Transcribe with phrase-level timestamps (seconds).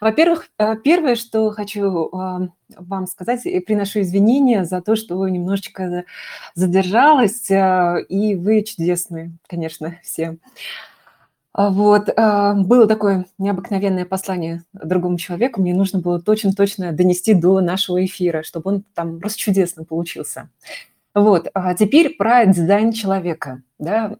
[0.00, 6.04] Во-первых, э, первое, что хочу, а, вам сказать, и приношу извинения за то, что немножечко
[6.54, 10.38] задержалась, а, и вы чудесные, конечно, все.
[11.52, 15.60] А, вот, было такое необыкновенное послание другому человеку.
[15.60, 20.50] Мне нужно было точно-точно донести до нашего эфира, чтобы он там просто чудесно получился.
[21.14, 24.18] Вот, а теперь про дизайн человека, да.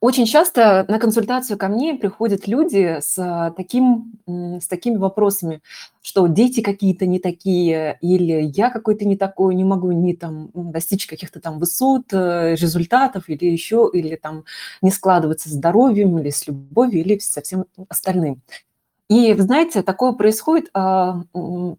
[0.00, 5.60] Очень часто на консультацию ко мне приходят люди с, таким, с такими вопросами,
[6.00, 11.06] что дети какие-то не такие, или я какой-то не такой, не могу не там достичь
[11.06, 14.44] каких-то там высот, э, результатов, или еще, или там
[14.80, 18.40] не складываться с здоровьем, или с любовью, или со всем остальным.
[19.10, 21.24] И, знаете, такое происходит а,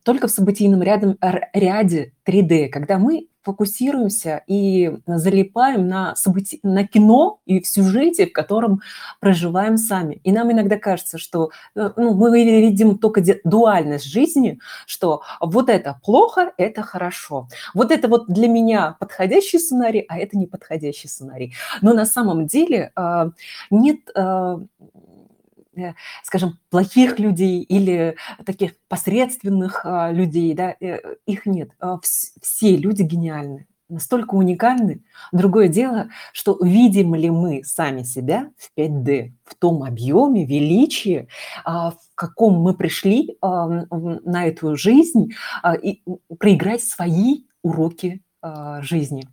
[0.04, 1.18] только в событийном рядом,
[1.54, 8.34] ряде 3D, когда мы фокусируемся и залипаем на, событий, на кино и в сюжете, в
[8.34, 8.82] котором
[9.22, 10.16] проживаем сами.
[10.26, 16.00] И нам иногда кажется, что э, ну, мы видим только дуальность жизни, что вот это
[16.04, 17.48] плохо, это хорошо.
[17.74, 21.54] Вот это вот для меня подходящий сценарий, а это не подходящий сценарий.
[21.82, 23.32] Но на самом деле а,
[23.70, 24.60] нет а,
[26.24, 31.72] скажем, плохих людей или таких посредственных а, людей, да, э, их нет.
[31.80, 32.00] А,
[32.42, 35.04] все люди гениальны, настолько уникальны.
[35.32, 41.28] Другое дело, что видим ли мы сами себя в 5D, в том объеме, величии,
[41.64, 45.34] а, в каком мы пришли на эту жизнь,
[45.82, 46.02] и
[46.38, 48.22] проиграть свои уроки
[48.82, 49.28] жизни.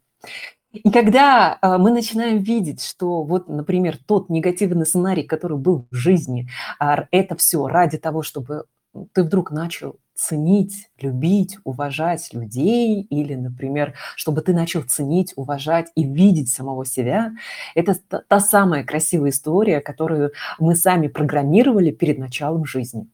[0.73, 5.95] И когда а, мы начинаем видеть, что вот, например, тот негативный сценарий, который был в
[5.95, 8.65] жизни, это все ради того, чтобы
[9.13, 16.03] ты вдруг начал ценить, любить, уважать людей, или, например, чтобы ты начал ценить, уважать и
[16.03, 17.33] видеть самого себя,
[17.75, 17.95] это
[18.27, 23.09] та самая красивая история, которую мы сами программировали перед началом жизни.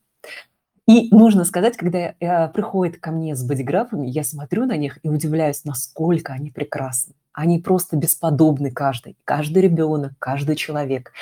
[0.87, 5.09] И нужно сказать, когда э, приходят ко мне с бодиграфами, я смотрю на них и
[5.09, 7.15] удивляюсь, насколько они прекрасны.
[7.35, 11.13] Они просто бесподобны каждый, каждый ребенок, каждый человек.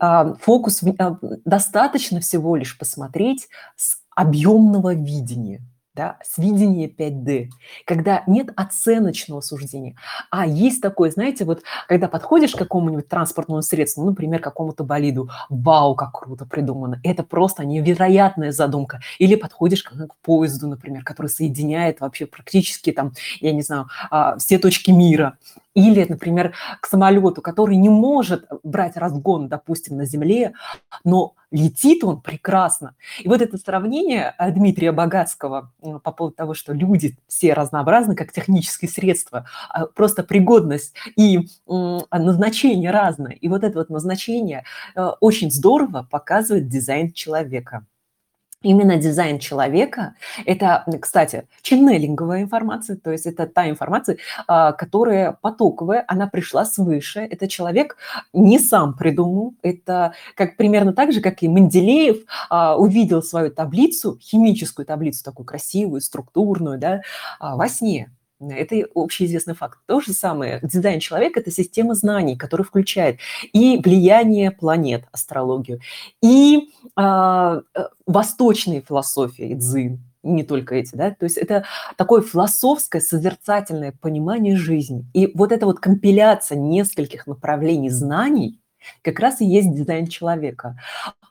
[0.00, 5.60] А, фокус а, достаточно всего лишь посмотреть с объемного видения–
[5.98, 7.48] да, сведение 5D,
[7.84, 9.96] когда нет оценочного суждения,
[10.30, 15.28] а есть такое, знаете, вот когда подходишь к какому-нибудь транспортному средству, ну, например, какому-то болиду,
[15.50, 21.26] вау, как круто придумано, это просто невероятная задумка, или подходишь к, к поезду, например, который
[21.26, 25.36] соединяет вообще практически там, я не знаю, а, все точки мира,
[25.78, 30.52] или, например, к самолету, который не может брать разгон, допустим, на земле,
[31.04, 32.94] но летит он прекрасно.
[33.20, 35.72] И вот это сравнение э, Дмитрия Богатского
[36.02, 42.90] по поводу того, что люди все разнообразны, как технические средства, а просто пригодность и назначение
[42.90, 43.32] разное.
[43.32, 44.64] И вот это вот назначение
[44.94, 47.86] э, очень здорово показывает дизайн человека.
[48.62, 50.14] Именно дизайн человека–
[50.44, 57.20] это, кстати, ченнелинговая информация, то есть это та информация, а, которая потоковая, она пришла свыше,
[57.20, 57.96] это человек
[58.32, 64.18] не сам придумал, это как примерно так же, как и Менделеев а, увидел свою таблицу,
[64.20, 67.02] химическую таблицу, такую красивую, структурную, да,
[67.38, 68.10] а, во сне.
[68.40, 69.78] Это общеизвестный факт.
[69.86, 73.18] То же самое, дизайн человека– это система знаний, которая включает
[73.52, 75.80] и влияние планет, астрологию,
[76.22, 81.64] и а, э, восточные философии, дзин, не только эти, да, то есть это
[81.96, 85.04] такое философское, созерцательное понимание жизни.
[85.14, 88.60] И вот эта вот компиляция нескольких направлений знаний
[89.02, 90.78] как раз и есть дизайн человека.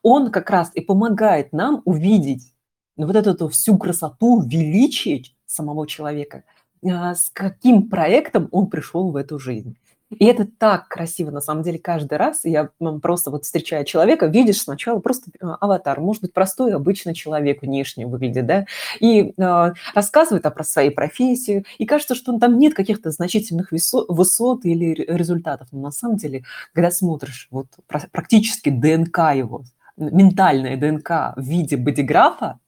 [0.03, 2.53] Он как раз и помогает нам увидеть
[2.97, 6.43] вот эту всю красоту, величие самого человека–
[6.83, 9.77] с каким проектом он пришел в эту жизнь.
[10.09, 12.45] И это так красиво, на самом деле, каждый раз.
[12.45, 12.69] Я
[13.01, 18.07] просто вот встречаю человека, видишь сначала просто а, аватар, может быть, простой, обычный человек внешне
[18.07, 18.65] выглядит, да,
[19.01, 24.65] и э, рассказывает о про своей профессии, и кажется, что там нет каких-то значительных высот
[24.65, 25.67] или результатов.
[25.71, 26.43] Но на самом деле,
[26.73, 27.67] когда смотришь вот
[28.11, 29.63] практически ДНК его,
[29.97, 32.59] ментальная ДНК в виде бодиграфа,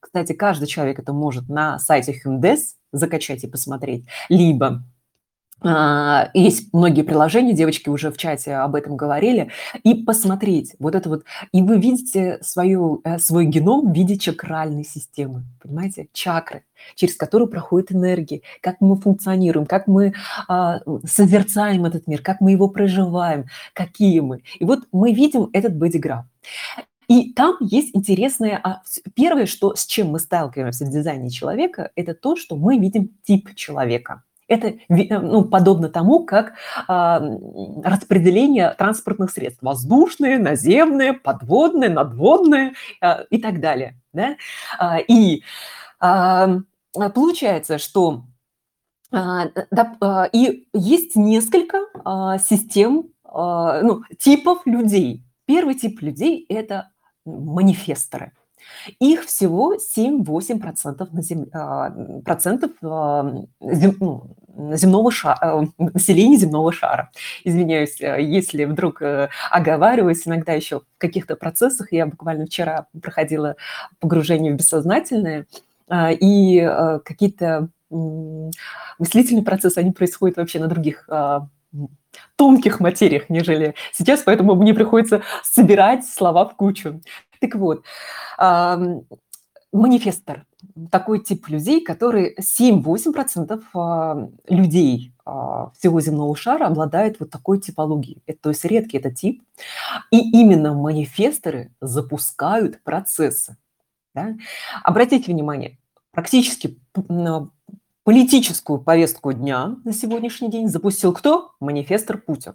[0.00, 2.58] кстати, каждый человек это может на сайте Hyundai
[2.92, 4.82] закачать и посмотреть, либо
[5.60, 9.50] а, есть многие приложения, девочки уже в чате об этом говорили,
[9.82, 14.84] и посмотреть вот это вот, и вы видите свою, э, свой геном в виде чакральной
[14.84, 16.64] системы, понимаете, чакры,
[16.94, 20.14] через которую проходит энергия, как мы функционируем, как мы
[20.46, 24.42] а, созерцаем этот мир, как мы его проживаем, какие мы.
[24.60, 26.24] И вот мы видим этот бодиграф.
[27.08, 28.60] И там есть интересное...
[28.62, 28.82] А,
[29.14, 33.54] первое, что, с чем мы сталкиваемся в дизайне человека, это то, что мы видим тип
[33.54, 34.22] человека.
[34.46, 36.54] Это ну, подобно тому, как
[36.86, 37.20] а,
[37.82, 39.62] распределение транспортных средств.
[39.62, 44.00] Воздушные, наземные, подводные, надводные а, и так далее.
[44.12, 44.36] Да?
[44.78, 45.42] А, и
[46.00, 46.60] а,
[47.14, 48.24] получается, что
[49.10, 55.24] а, да, а, и есть несколько а, систем, а, ну, типов людей.
[55.46, 56.90] Первый тип людей– это
[57.28, 58.32] манифесторы.
[58.98, 61.46] Их всего 7-8% на зем...
[61.52, 61.90] А,
[62.24, 63.96] процентов а, зем...
[64.00, 64.36] ну,
[64.72, 67.10] земного шара, э, населения земного шара.
[67.44, 71.92] Извиняюсь, э, если вдруг э, оговариваюсь, иногда еще в каких-то процессах.
[71.92, 73.56] Я буквально вчера проходила
[74.00, 75.46] погружение в бессознательное,
[75.90, 76.70] и
[77.02, 81.08] какие-то мыслительные процессы, они происходят вообще на других
[82.36, 87.00] тонких материях, нежели сейчас, поэтому мне приходится собирать слова в кучу.
[87.40, 87.84] Так вот,
[89.72, 90.44] манифестор–
[90.90, 98.22] такой тип людей, который 7-8% а, людей а, всего земного шара обладает вот такой типологией.
[98.26, 99.42] Это, то есть редкий это тип.
[100.10, 103.56] И именно манифесторы запускают процессы.
[104.14, 104.34] Да?
[104.82, 105.78] Обратите внимание,
[106.10, 106.78] практически
[108.08, 111.50] политическую повестку дня на сегодняшний день запустил кто?
[111.60, 112.54] Манифестор Путин.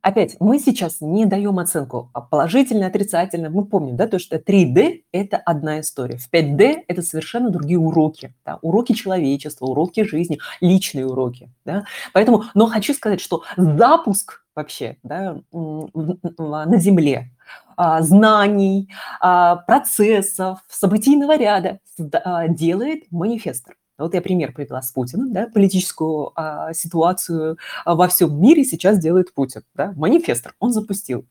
[0.00, 3.50] Опять, мы сейчас не даем оценку а положительно, отрицательно.
[3.50, 6.18] Мы помним, да, то, что 3D– это одна история.
[6.18, 8.32] В 5D– это совершенно другие уроки.
[8.44, 11.50] Да, уроки человечества, уроки жизни, личные уроки.
[11.64, 11.84] Да.
[12.12, 17.32] Поэтому, но хочу сказать, что запуск вообще да, на Земле
[17.76, 18.88] а, знаний,
[19.20, 23.74] а, процессов, событийного ряда делает манифестор.
[23.98, 28.98] Вот я пример привела с Путиным, да, политическую а, ситуацию а, во всем мире сейчас
[28.98, 31.26] делает Путин, да, манифестор, он запустил.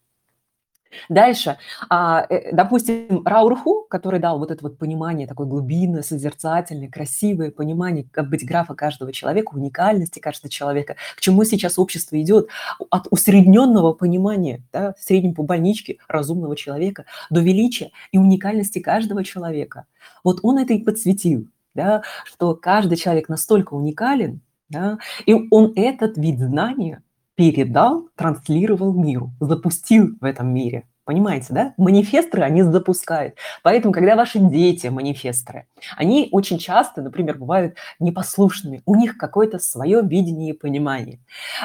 [1.09, 1.57] Дальше,
[1.89, 8.07] а, э, допустим, Раурху, который дал вот это вот понимание, такое глубинное, созерцательное, красивое понимание,
[8.11, 12.47] как быть графа каждого человека, уникальности каждого человека, к чему сейчас общество идет,
[12.89, 19.23] от усредненного понимания, да, в среднем по больничке разумного человека, до величия и уникальности каждого
[19.23, 19.85] человека.
[20.23, 26.17] Вот он это и подсветил да, что каждый человек настолько уникален, да, и он этот
[26.17, 27.03] вид знания
[27.35, 30.85] передал, транслировал миру, запустил в этом мире.
[31.05, 31.73] Понимаете, да?
[31.77, 33.35] Манифесторы они запускают.
[33.61, 38.81] Поэтому, когда ваши дети манифесторы, они очень часто, например, бывают непослушными.
[38.87, 41.19] У них какое-то свое видение и понимание.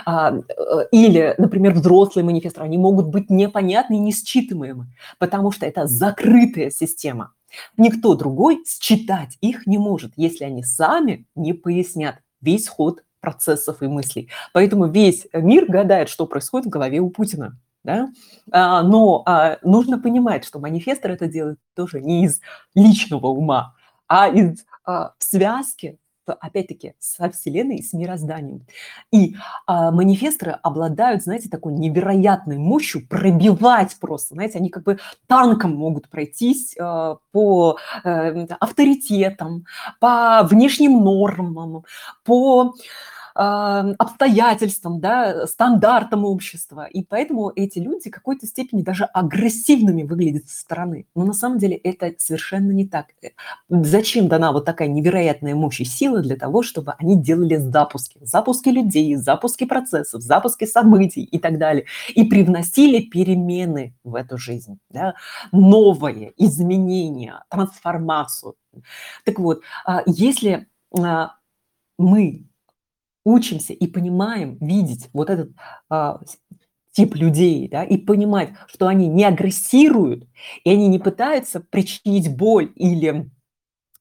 [0.05, 0.43] А, э,
[0.93, 7.33] или, например, взрослые манифесторы, они могут быть непонятны и несчитываемы, потому что это закрытая система.
[7.77, 13.87] Никто другой считать их не может, если они сами не пояснят весь ход процессов и
[13.87, 14.31] мыслей.
[14.53, 17.59] Поэтому весь мир гадает, что происходит в голове у Путина.
[17.83, 18.11] Да?
[18.53, 22.41] А, но а, нужно понимать, что манифестор это делает тоже не из
[22.75, 23.75] личного ума,
[24.07, 25.99] а из а, связки
[26.33, 28.67] опять-таки, со Вселенной и с мирозданием.
[29.11, 29.37] И
[29.67, 36.09] а, манифесторы обладают, знаете, такой невероятной мощью пробивать просто, знаете, они как бы танком могут
[36.09, 39.65] пройтись а, по а, авторитетам,
[40.01, 41.85] по внешним нормам,
[42.25, 42.75] по
[43.35, 46.87] обстоятельствам, да, стандартам общества.
[46.87, 51.07] И поэтому эти люди в какой-то степени даже агрессивными выглядят со стороны.
[51.15, 53.07] Но на самом деле это совершенно не так.
[53.23, 53.29] Э,
[53.69, 58.19] зачем дана вот такая невероятная мощь и сила для того, чтобы они делали запуски?
[58.23, 61.87] Запуски людей, запуски процессов, запуски событий и так далее.
[62.15, 64.79] И привносили перемены в эту жизнь.
[64.91, 65.15] Да?
[65.53, 68.55] Новые изменения, трансформацию.
[69.25, 70.67] Так вот, а, если
[70.99, 71.35] а,
[71.99, 72.50] мы
[73.25, 75.51] учимся и понимаем, видеть вот этот
[75.89, 76.21] а,
[76.93, 80.27] тип людей, да, и понимать, что они не агрессируют,
[80.65, 83.31] и они не пытаются причинить боль или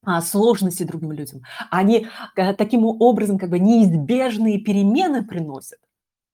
[0.04, 1.42] а, сложности другим людям.
[1.70, 5.80] Они а, таким образом как бы неизбежные перемены приносят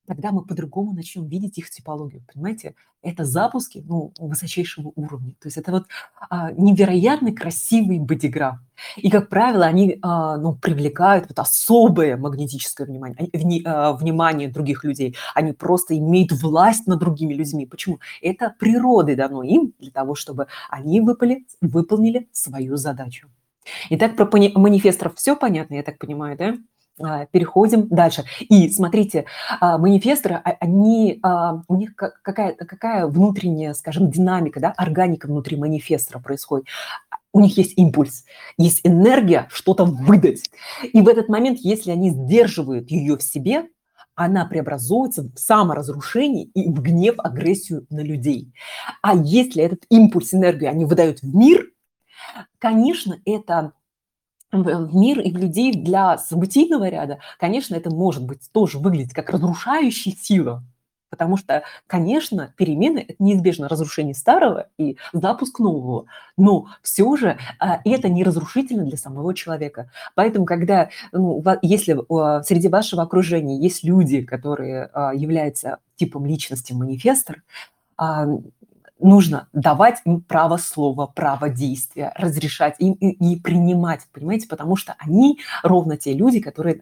[0.05, 2.23] тогда мы по-другому начнем видеть их типологию.
[2.31, 5.31] Понимаете, это запуски ну, высочайшего уровня.
[5.39, 5.85] То есть это вот
[6.29, 8.57] а, невероятно красивый бодиграф.
[8.97, 14.83] И, как правило, они а, ну, привлекают вот особое магнетическое внимание, вни, а, внимание других
[14.83, 15.15] людей.
[15.33, 17.65] Они просто имеют власть над другими людьми.
[17.65, 17.99] Почему?
[18.21, 23.29] Это природы дано им для того, чтобы они выпали, выполнили свою задачу.
[23.89, 26.55] Итак, про манифесторов все понятно, я так понимаю, да?
[27.01, 28.23] А, переходим дальше.
[28.39, 29.25] И смотрите,
[29.59, 31.21] а, манифесторы, а, они,
[31.67, 36.67] у них какая, какая внутренняя, скажем, динамика, да, органика внутри манифестора происходит.
[37.33, 38.23] У них есть импульс,
[38.57, 40.49] есть энергия что-то выдать.
[40.83, 43.65] И в этот момент, если они сдерживают ее в себе,
[44.15, 48.53] она преобразуется в саморазрушение и в гнев, агрессию на людей.
[49.01, 51.69] А если этот импульс, энергию они выдают в мир,
[52.59, 53.73] конечно, это
[54.51, 59.29] в мир и в людей для событийного ряда, конечно, это может быть тоже выглядеть как
[59.29, 60.63] разрушающая сила,
[61.09, 66.05] потому что, конечно, перемены– это неизбежно разрушение старого и запуск нового,
[66.37, 69.89] но все же а, это не разрушительно для самого человека.
[70.13, 76.73] Поэтому, когда, ну, если а, среди вашего окружения есть люди, которые а, являются типом личности
[76.73, 77.43] манифестор,
[78.99, 84.95] нужно давать им право слова, право действия, разрешать им и, и принимать, понимаете, потому что
[84.99, 86.81] они ровно те люди, которые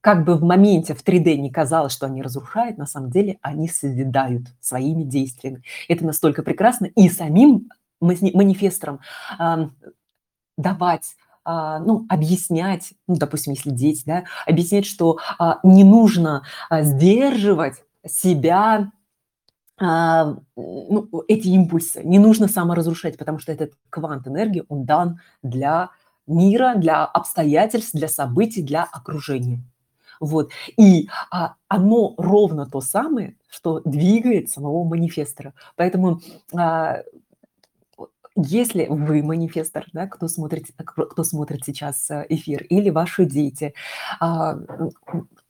[0.00, 3.68] как бы в моменте в 3D не казалось, что они разрушают, на самом деле они
[3.68, 5.62] созидают своими действиями.
[5.88, 6.86] Это настолько прекрасно.
[6.86, 7.68] И самим
[8.00, 9.00] манифесторам
[9.38, 9.68] э,
[10.56, 11.16] давать
[11.50, 17.76] а, ну, объяснять, ну, допустим, если дети, да, объяснять, что а, не нужно а, сдерживать
[18.06, 18.92] себя
[19.78, 22.02] а, ну, эти импульсы.
[22.02, 25.90] Не нужно саморазрушать, потому что этот квант энергии, он дан для
[26.26, 29.62] мира, для обстоятельств, для событий, для окружения.
[30.20, 30.50] Вот.
[30.76, 35.54] И а, оно ровно то самое, что двигает самого манифестора.
[35.76, 36.20] Поэтому
[36.54, 37.02] а,
[38.36, 43.74] если вы манифестор, да, кто смотрит, кто смотрит сейчас э, эфир, или ваши дети,
[44.20, 44.56] а,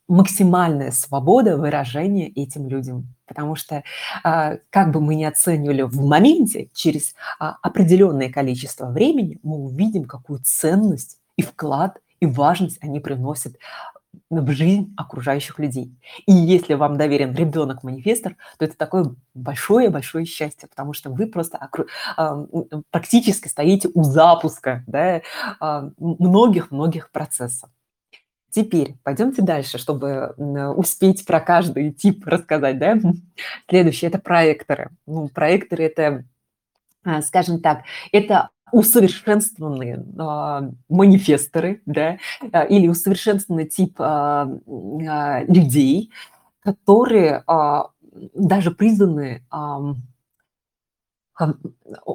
[0.09, 3.15] максимальная свобода выражения этим людям.
[3.27, 3.85] Потому что
[4.25, 10.05] а, как бы мы ни оценивали в моменте, через а, определенное количество времени мы увидим,
[10.05, 13.57] какую ценность и вклад и важность они приносят
[14.31, 15.95] в жизнь окружающих людей.
[16.27, 21.85] И если вам доверен ребенок-манифестор, то это такое большое-большое счастье, потому что вы просто окру...
[22.91, 24.85] практически стоите у запуска
[25.99, 27.71] многих-многих процессов.
[28.50, 30.35] Теперь пойдемте дальше, чтобы
[30.76, 32.78] успеть про каждый тип рассказать.
[32.78, 32.99] Да?
[33.69, 34.90] Следующее– это проекторы.
[35.07, 36.25] Ну, проекторы– это,
[37.05, 46.11] а, скажем так, это усовершенствованные э, манифесторы, да, э, или усовершенствованный тип э, э, людей,
[46.61, 47.83] которые э,
[48.35, 49.95] даже признаны, э,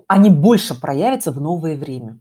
[0.07, 2.19] они больше проявятся в новое время.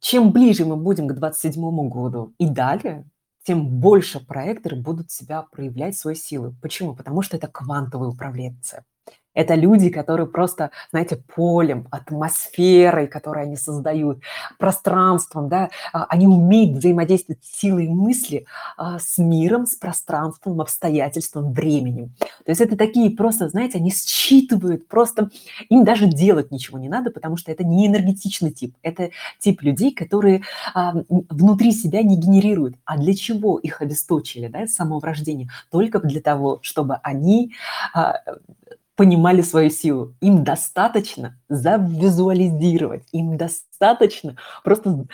[0.00, 3.04] Чем ближе мы будем к 27 году и далее,
[3.44, 6.54] тем больше проекторы будут себя проявлять свои силы.
[6.62, 6.96] Почему?
[6.96, 8.84] Потому что это квантовые управленцы.
[9.34, 14.20] Это люди, которые просто, знаете, полем, атмосферой, которую они создают,
[14.58, 22.12] пространством, да, а, они умеют взаимодействовать силой мысли а, с миром, с пространством, обстоятельством, временем.
[22.44, 25.30] То есть это такие просто, знаете, они считывают, просто
[25.68, 28.74] им даже делать ничего не надо, потому что это не энергетичный тип.
[28.82, 30.42] Это тип людей, которые
[30.74, 32.76] а, внутри себя не генерируют.
[32.84, 35.50] А для чего их обесточили, да, с самого рождения?
[35.70, 37.52] Только для того, чтобы они
[38.96, 40.14] понимали свою силу.
[40.20, 45.06] Им достаточно завизуализировать, им достаточно просто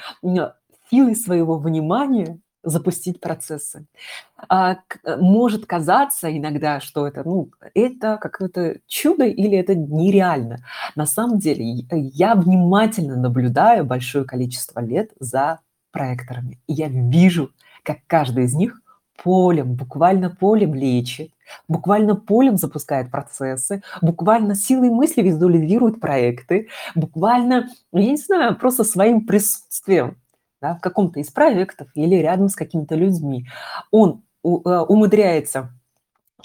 [0.90, 3.86] силой своего внимания запустить процессы.
[4.48, 4.76] А,
[5.18, 10.58] может казаться иногда, что это, ну, это какое-то чудо или это нереально.
[10.94, 15.60] На самом деле я внимательно наблюдаю большое количество лет за
[15.90, 16.60] проекторами.
[16.66, 17.50] И я вижу,
[17.82, 18.80] как каждый из них
[19.22, 21.30] полем, буквально полем лечит,
[21.68, 28.84] буквально полем запускает процессы, буквально силой мысли визуализирует проекты, буквально, ну, я не знаю, просто
[28.84, 30.16] своим присутствием
[30.60, 33.46] да, в каком-то из проектов или рядом с какими-то людьми.
[33.90, 35.70] Он э, умудряется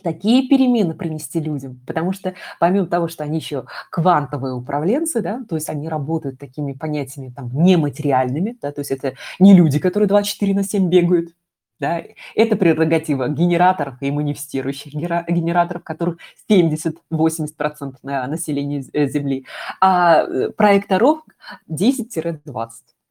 [0.04, 5.56] такие перемены принести людям, потому что помимо того, что они еще квантовые управленцы, да, то
[5.56, 10.54] есть они работают такими понятиями там нематериальными, да, то есть это не люди, которые 24
[10.54, 11.32] на 7 бегают,
[11.80, 12.02] да?
[12.36, 16.18] Это прерогатива генераторов и манифестирующих генераторов, которых
[16.50, 19.46] 70-80% населения э, Земли,
[19.82, 21.22] а э, проекторов
[21.70, 22.42] 10-20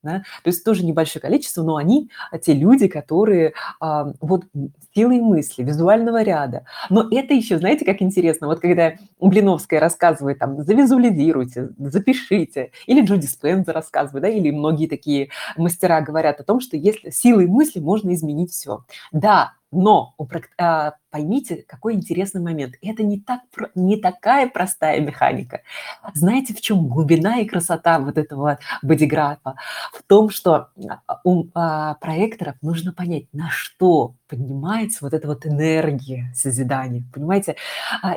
[0.05, 0.19] да?
[0.43, 4.45] то есть тоже небольшое количество, но они а, те люди, которые а, вот
[4.95, 6.65] силой мысли, визуального ряда.
[6.91, 13.27] Но это еще, знаете, как интересно, вот когда Блиновская рассказывает, там, завизуализируйте, запишите, или Джуди
[13.27, 18.15] Спенза рассказывает, да, или многие такие мастера говорят о том, что если силой мысли можно
[18.15, 18.85] изменить все.
[19.13, 20.15] Да, но
[20.59, 22.75] а, поймите, какой интересный момент.
[22.83, 23.41] Это не, так,
[23.75, 25.63] не такая простая механика.
[26.15, 29.55] Знаете, в чем глубина и красота вот этого бодиграфа?
[29.93, 30.69] В том, что
[31.07, 37.57] а, у а, проекторов нужно понять, на что поднимается вот эта вот энергия созидания, понимаете?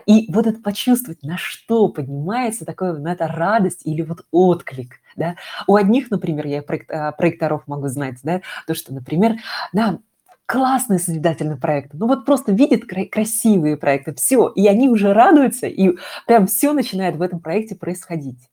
[0.05, 4.99] И вот это почувствовать, на что поднимается такое, на это радость или вот отклик.
[5.15, 5.35] Да?
[5.67, 9.35] У одних, например, я проекторов могу знать, да, то, что, например,
[9.73, 9.99] да,
[10.47, 11.97] классные созидательные проекты.
[11.97, 17.17] Ну вот просто видят красивые проекты, все, и они уже радуются, и прям все начинает
[17.17, 18.49] в этом проекте происходить.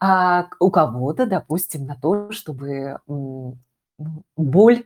[0.00, 2.98] А у кого-то, допустим, на то, чтобы
[4.36, 4.84] боль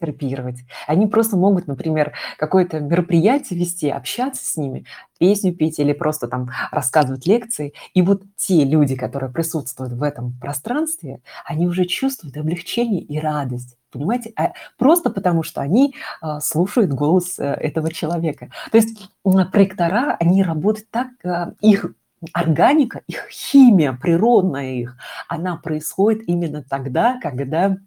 [0.00, 0.64] терапировать.
[0.86, 4.86] Они просто могут, например, какое-то мероприятие вести, общаться с ними,
[5.18, 7.74] песню петь или просто там рассказывать лекции.
[7.94, 13.76] И вот те люди, которые присутствуют в этом пространстве, они уже чувствуют облегчение и радость.
[13.92, 14.32] Понимаете?
[14.36, 18.50] А просто потому, что они а, слушают голос а, этого человека.
[18.70, 19.10] То есть
[19.52, 21.92] проектора, они работают так, а, их
[22.32, 27.78] органика, их химия, природная их, она происходит именно тогда, когда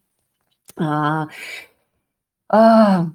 [2.49, 3.07] а,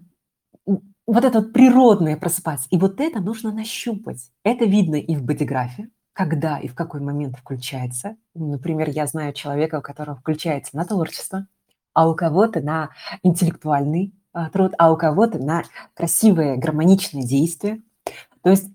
[0.66, 2.66] вот это вот природное просыпается.
[2.70, 4.30] И вот это нужно нащупать.
[4.44, 8.16] Это видно и в бодиграфе, когда и в какой момент включается.
[8.34, 11.46] Например, я знаю человека, у которого включается на творчество,
[11.94, 12.90] а у кого-то на
[13.22, 17.82] интеллектуальный а, труд, а у кого-то на красивое гармоничное действие.
[18.42, 18.68] То есть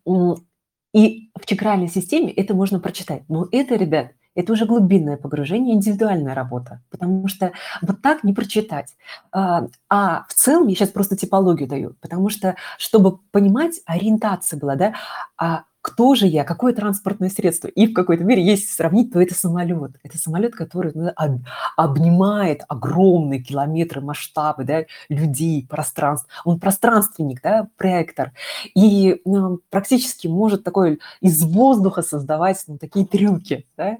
[0.93, 3.23] и в чакральной системе это можно прочитать.
[3.27, 8.95] Но это, ребят, это уже глубинное погружение, индивидуальная работа, потому что вот так не прочитать.
[9.31, 14.75] А, а в целом я сейчас просто типологию даю, потому что, чтобы понимать, ориентация была,
[14.75, 14.93] да,
[15.37, 15.63] а
[15.93, 17.67] кто же я, какое транспортное средство.
[17.67, 19.91] И в какой-то мере, если сравнить, то это самолет.
[20.01, 21.41] Это самолет, который ну, об,
[21.77, 26.27] обнимает огромные километры масштабы да, людей, пространств.
[26.45, 28.31] Он пространственник, да, проектор.
[28.73, 33.67] И ну, практически может такой из воздуха создавать ну, такие трюки.
[33.77, 33.97] Да?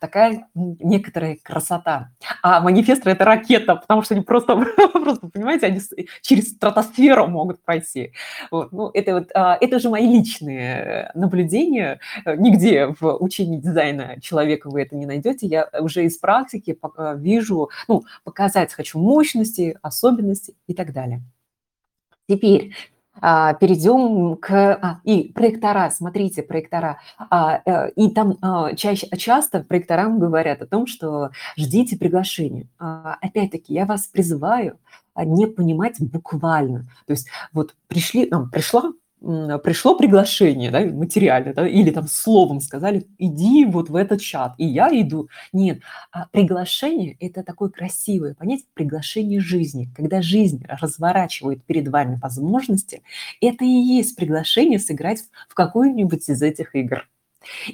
[0.00, 2.10] Такая некоторая красота.
[2.42, 4.56] А манифесторы– это ракета, потому что они просто,
[4.94, 5.80] просто понимаете, они
[6.22, 8.12] через стратосферу могут пройти.
[8.50, 8.72] Вот.
[8.72, 14.70] Ну, это, вот, а, это же мои личные наблюдения, э, нигде в учении дизайна человека
[14.70, 15.46] вы это не найдете.
[15.46, 21.22] Я уже из практики э, вижу, ну, показать хочу мощности, особенности и так далее.
[22.28, 22.72] Теперь
[23.20, 24.50] а, перейдем к...
[24.50, 27.00] А, и проектора, смотрите, проектора.
[27.18, 32.66] А, э, и там а, чаще, часто проекторам говорят о том, что ждите приглашения.
[32.78, 34.78] А, опять-таки, я вас призываю
[35.16, 36.80] не понимать буквально.
[37.06, 38.92] То есть вот пришли, нам пришла
[39.62, 44.66] пришло приглашение, да, материально, да, или там словом сказали, иди вот в этот чат, и
[44.66, 45.28] я иду.
[45.52, 45.80] Нет,
[46.12, 49.88] а приглашение– это такое красивое понятие, приглашение жизни.
[49.96, 53.02] Когда жизнь разворачивает перед вами возможности,
[53.40, 57.06] это и есть приглашение сыграть в какую-нибудь из этих игр.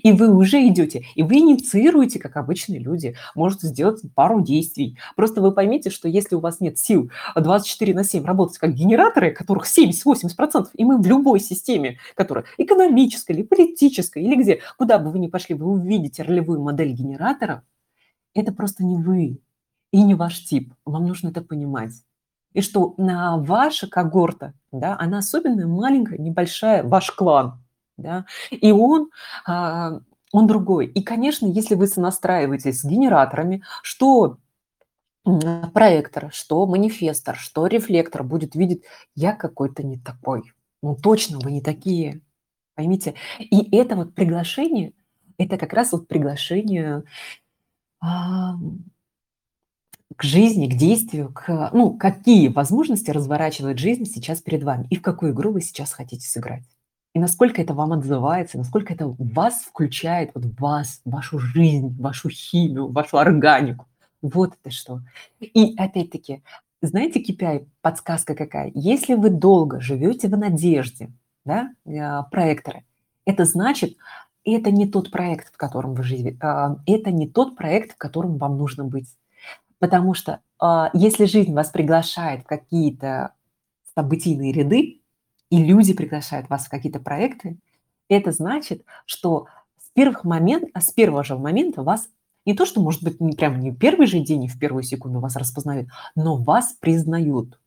[0.02, 4.98] И вы уже идете, и вы инициируете, как обычные люди, можете сделать пару действий.
[5.16, 9.32] Просто вы поймите, что если у вас нет сил 24 на 7 работать как генераторы,
[9.32, 15.10] которых 70-80%, и мы в любой системе, которая экономическая или политическая, или где, куда бы
[15.10, 17.62] вы ни пошли, вы увидите ролевую модель генератора,
[18.34, 19.40] это просто не вы
[19.92, 20.74] и не ваш тип.
[20.84, 21.92] Вам нужно это понимать.
[22.52, 27.60] И что на ваша когорта, да, она особенная, маленькая, небольшая, ваш клан–
[28.00, 29.10] да, и он,
[29.46, 30.00] а,
[30.32, 30.86] он другой.
[30.86, 34.38] И, конечно, если вы сонастраиваетесь с генераторами, что
[35.74, 38.82] проектор, что манифестор, что рефлектор будет видеть,
[39.14, 40.52] я какой-то не такой.
[40.82, 42.22] Ну, точно вы не такие.
[42.74, 43.14] Поймите.
[43.38, 44.94] И это вот приглашение,
[45.36, 47.04] это как раз вот приглашение
[48.00, 48.54] а,
[50.16, 55.02] к жизни, к действию, к, ну, какие возможности разворачивает жизнь сейчас перед вами и в
[55.02, 56.64] какую игру вы сейчас хотите сыграть
[57.12, 62.88] и насколько это вам отзывается, насколько это вас включает, вот вас, вашу жизнь, вашу химию,
[62.88, 63.86] вашу органику.
[64.22, 65.00] Вот это что.
[65.40, 66.42] И опять-таки,
[66.82, 68.70] знаете, KPI, подсказка какая?
[68.74, 71.10] Если вы долго живете в надежде,
[71.44, 72.84] да, э, проекторы,
[73.24, 73.96] это значит,
[74.44, 78.38] это не тот проект, в котором вы живете, а, это не тот проект, в котором
[78.38, 79.08] вам нужно быть.
[79.78, 83.34] Потому что а, если жизнь вас приглашает в какие-то
[83.94, 84.99] событийные ряды,
[85.50, 87.58] и люди приглашают вас в какие-то проекты,
[88.08, 89.46] это значит, что
[89.78, 92.08] с первых моментов, с первого же момента вас
[92.46, 94.82] не то, что, может быть, не прямо не в первый же день, не в первую
[94.82, 97.60] секунду вас распознают, но вас признают,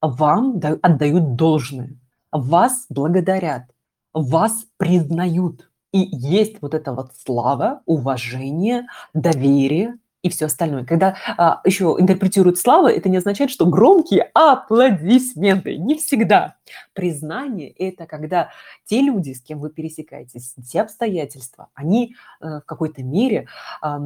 [0.00, 1.96] вам отдают должное,
[2.32, 3.64] вас благодарят,
[4.12, 5.70] вас признают.
[5.92, 10.84] И есть вот эта вот слава, уважение, доверие, и все остальное.
[10.84, 15.76] Когда а, еще интерпретируют славу, это не означает, что громкие аплодисменты.
[15.76, 16.56] Не всегда.
[16.94, 18.50] Признание– это когда
[18.84, 23.46] те люди, с кем вы пересекаетесь, те обстоятельства, они а, в какой-то мере
[23.80, 24.00] а,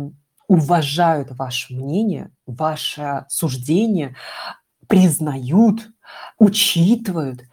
[0.47, 4.17] уважают ваше мнение, ваше суждение,
[4.89, 5.89] признают,
[6.39, 7.45] учитывают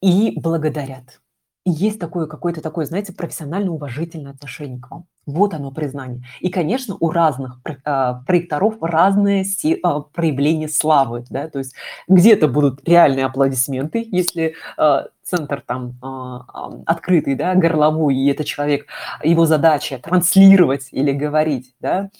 [0.00, 1.21] и благодарят.
[1.64, 5.06] Есть такое, какое-то такое, знаете, профессионально-уважительное отношение к вам.
[5.26, 6.24] Вот оно признание.
[6.40, 9.44] И, конечно, у разных а, проекторов разные
[9.84, 11.74] а, проявления славы, да, то есть
[12.08, 15.96] где-то будут реальные аплодисменты, если а, центр там
[16.84, 18.86] открытый, да, горловой, и это человек,
[19.22, 22.10] его задача транслировать или говорить, да,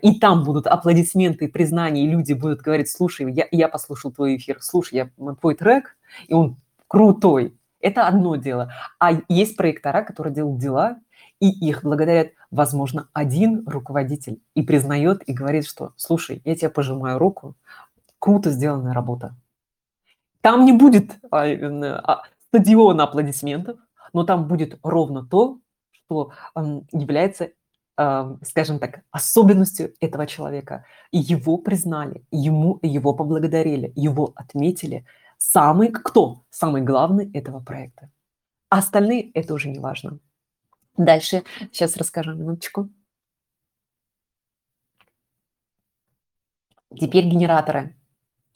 [0.00, 4.58] и там будут аплодисменты, признания, и люди будут говорить, слушай, я, я послушал твой эфир,
[4.60, 5.96] слушай, я твой трек,
[6.28, 6.56] и он
[6.86, 8.72] крутой, это одно дело.
[8.98, 10.98] А есть проектора, которые делают дела,
[11.40, 17.18] и их благодарят, возможно, один руководитель и признает, и говорит, что, слушай, я тебе пожимаю
[17.18, 17.56] руку,
[18.18, 19.34] круто сделанная работа.
[20.42, 23.78] Там не будет а, а, стадиона аплодисментов,
[24.12, 25.58] но там будет ровно то,
[25.92, 26.32] что
[26.92, 27.50] является,
[28.42, 30.84] скажем так, особенностью этого человека.
[31.12, 35.04] И его признали, ему его поблагодарили, его отметили–
[35.40, 36.44] самый кто?
[36.50, 38.10] Самый главный этого проекта.
[38.68, 40.20] А остальные это уже не важно.
[40.96, 42.90] Дальше, сейчас расскажу минуточку.
[46.96, 47.96] Теперь генераторы.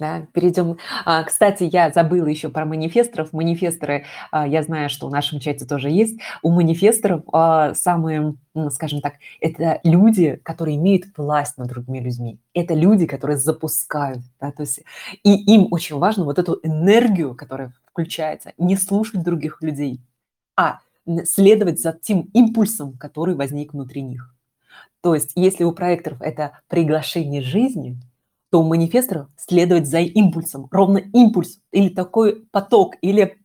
[0.05, 0.77] Да, перейдем.
[1.07, 3.33] А, кстати, я забыла еще про манифесторов.
[3.33, 6.21] Манифесторы, а, я знаю, что в нашем чате тоже есть.
[6.43, 12.39] У манифесторов а, самые, ну, скажем так, это люди, которые имеют власть над другими людьми.
[12.53, 14.19] Это люди, которые запускают.
[14.39, 14.83] Да, то есть,
[15.23, 20.03] и им очень важно вот эту энергию, которая включается, не слушать других людей,
[20.55, 20.81] а
[21.25, 24.35] следовать за тем импульсом, который возник внутри них.
[25.01, 27.97] То есть, если у проекторов это приглашение жизни–
[28.55, 33.37] то у манифесторов следовать за импульсом, ровно импульс или такой поток, или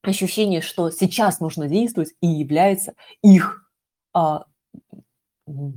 [0.00, 3.70] ощущение, что сейчас нужно действовать, и является их,
[4.14, 4.46] а,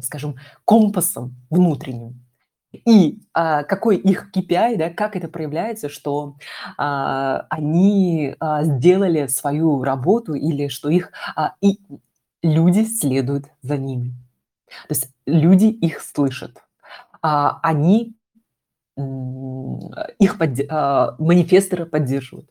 [0.02, 2.26] скажем, компасом внутренним.
[2.72, 6.38] И а, какой их KPI, да, как это проявляется, что
[6.78, 11.82] а, они а, сделали свою работу или что их а, и
[12.42, 14.14] люди следуют за ними.
[14.88, 16.64] То есть люди их слышат.
[17.22, 18.16] А, они
[20.20, 22.50] их подде- а, манифесторы поддерживают.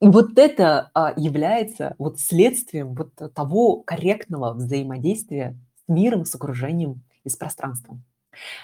[0.00, 7.02] И вот это а, является вот следствием вот того корректного взаимодействия с миром, с окружением
[7.24, 8.02] и с пространством.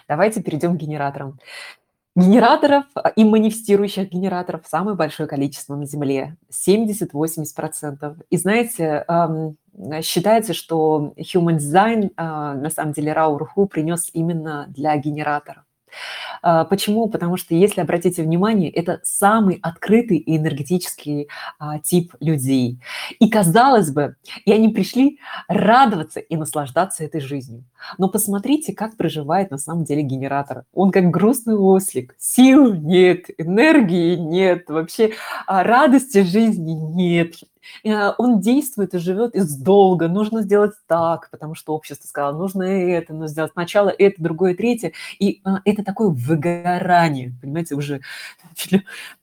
[0.08, 1.38] Давайте перейдем к генераторам.
[2.14, 8.24] Генераторов а, и манифестирующих генераторов самое большое количество на Земле– 70-80%.
[8.30, 9.04] И знаете,
[10.02, 15.64] считается, что Human Design, на самом деле, Раурху принес именно для генераторов.
[16.42, 17.08] А, почему?
[17.08, 22.80] Потому что, если обратите внимание, это самый открытый и энергетический а, тип людей.
[23.18, 25.18] И казалось бы, и они пришли
[25.48, 27.64] радоваться и наслаждаться этой жизнью.
[27.98, 30.64] Но посмотрите, как проживает на самом деле генератор.
[30.72, 32.14] Он как грустный ослик.
[32.18, 35.12] Сил нет, энергии нет, вообще
[35.46, 37.34] а, радости жизни нет.
[38.18, 40.08] Он действует и живет из долга.
[40.08, 44.92] Нужно сделать так, потому что общество сказало, нужно это, нужно сделать сначала это, другое, третье.
[45.18, 48.00] И это такое выгорание, понимаете, уже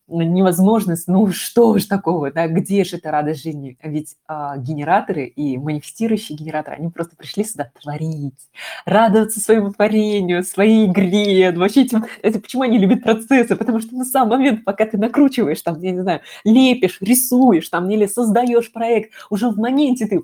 [0.08, 3.78] невозможность, ну что ж такого, да, где же эта радость жизни?
[3.82, 8.50] Ведь а, генераторы и манифестирующие генераторы, они просто пришли сюда творить,
[8.86, 14.06] радоваться своему творению, своей игре, вообще этим, это почему они любят процессы, потому что на
[14.06, 19.12] самом момент, пока ты накручиваешь, там, я не знаю, лепишь, рисуешь, там, или создаешь проект,
[19.30, 20.22] уже в моменте ты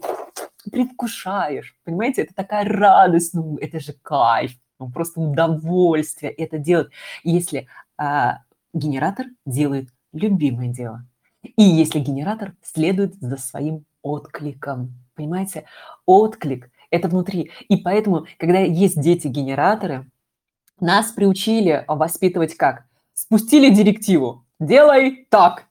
[0.70, 6.90] предвкушаешь, понимаете, это такая радость, ну, это же кайф, ну, просто удовольствие это делать.
[7.24, 8.40] Если а,
[8.74, 11.06] генератор делает любимое дело.
[11.44, 15.66] И если генератор следует за своим откликом, понимаете,
[16.06, 17.52] отклик– это внутри.
[17.68, 20.10] И поэтому, когда есть дети-генераторы,
[20.80, 22.86] нас приучили воспитывать как?
[23.14, 25.66] Спустили директиву «делай так».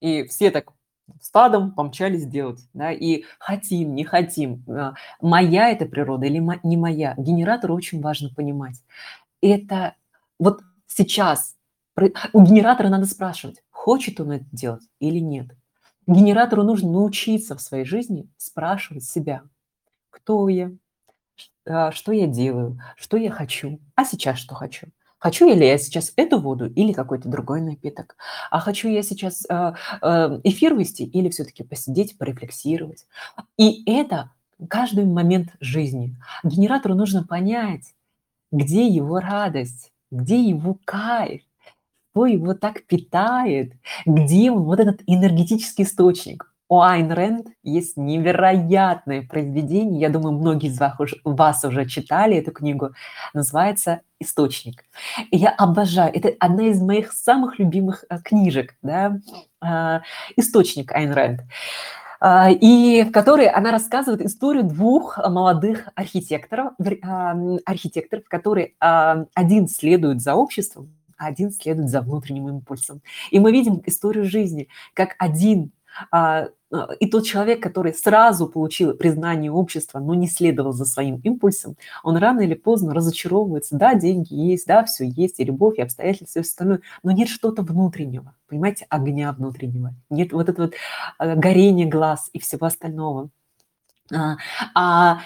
[0.00, 0.75] И все так
[1.20, 2.60] стадом помчались делать.
[2.74, 2.92] Да?
[2.92, 7.14] И хотим, не хотим, а, моя это природа или не моя.
[7.16, 8.82] Генератору очень важно понимать.
[9.40, 9.94] Это
[10.38, 11.56] вот сейчас
[12.32, 15.56] у генератора надо спрашивать, хочет он это делать или нет.
[16.06, 19.42] Генератору нужно научиться в своей жизни спрашивать себя,
[20.10, 20.70] кто я,
[21.66, 24.88] а, что я делаю, что я хочу, а сейчас что хочу.
[25.18, 28.16] Хочу ли я сейчас эту воду или какой-то другой напиток?
[28.50, 33.06] А хочу я сейчас а, а, эфир вести или все-таки посидеть, порефлексировать?
[33.56, 34.30] И это
[34.68, 36.16] каждый момент жизни.
[36.44, 37.94] Генератору нужно понять,
[38.52, 41.42] где его радость, где его кайф,
[42.16, 43.74] что его так питает,
[44.06, 46.50] где он, вот этот энергетический источник.
[46.68, 52.36] У Айн Рэнд есть невероятное произведение, я думаю, многие из вас уже, вас уже читали
[52.36, 52.90] эту книгу,
[53.34, 54.84] называется «Источник».
[55.30, 59.18] И я обожаю, это одна из моих самых любимых э, книжек, да,
[59.64, 60.00] э,
[60.36, 61.42] «Источник» Айн Рэнд.
[62.18, 70.34] А, и в которой она рассказывает историю двух молодых архитекторов, архитекторов, которые один следует за
[70.34, 73.00] обществом, а один следует за внутренним импульсом.
[73.30, 75.72] И мы видим историю жизни, как один
[77.00, 82.16] и тот человек, который сразу получил признание общества, но не следовал за своим импульсом, он
[82.16, 83.76] рано или поздно разочаровывается.
[83.76, 87.28] Да, деньги есть, да, все есть, и любовь, и обстоятельства, и все остальное, но нет
[87.28, 90.74] что-то внутреннего, понимаете, огня внутреннего, нет вот этого вот
[91.18, 93.30] а, горения глаз и всего остального.
[94.12, 94.36] А,
[94.74, 95.20] а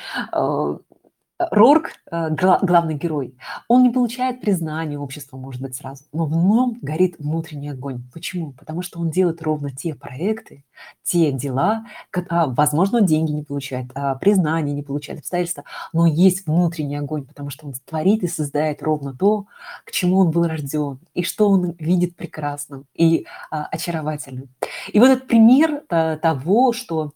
[1.50, 3.34] Рорк, э, главный герой,
[3.68, 8.02] он не получает признания общества, может быть, сразу, но в нем горит внутренний огонь.
[8.12, 8.52] Почему?
[8.52, 10.64] Потому что он делает ровно те проекты,
[11.02, 11.84] те дела,
[12.28, 17.50] а, возможно, деньги не получает, а, признание не получает, обстоятельства, но есть внутренний огонь, потому
[17.50, 19.46] что он творит и создает ровно то,
[19.84, 24.48] к чему он был рожден, и что он видит прекрасным и а, очаровательным.
[24.92, 27.12] И вот этот пример того, что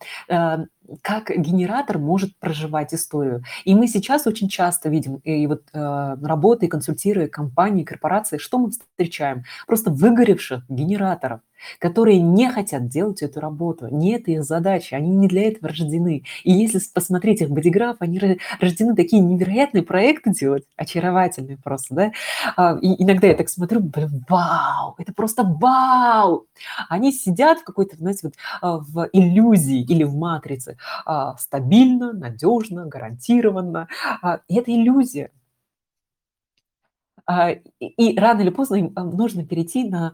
[1.02, 3.42] как генератор может проживать историю.
[3.64, 8.70] И мы сейчас очень часто видим, и вот э, работая, консультируя компании, корпорации, что мы
[8.70, 9.44] встречаем?
[9.66, 11.40] Просто выгоревших генераторов–
[11.78, 13.88] которые не хотят делать эту работу.
[13.88, 16.24] Не это их задача, они не для этого рождены.
[16.42, 22.12] И если посмотреть их бодиграф, они рождены такие невероятные проекты делать, очаровательные просто, да.
[22.56, 26.46] А, и иногда я так смотрю, блин, вау, это просто вау!
[26.88, 30.76] Они сидят в какой-то, знаете, вот а, в иллюзии или в матрице.
[31.04, 33.88] А, стабильно, надежно, гарантированно.
[34.22, 35.30] Это иллюзия.
[37.80, 40.12] И рано или поздно им нужно перейти на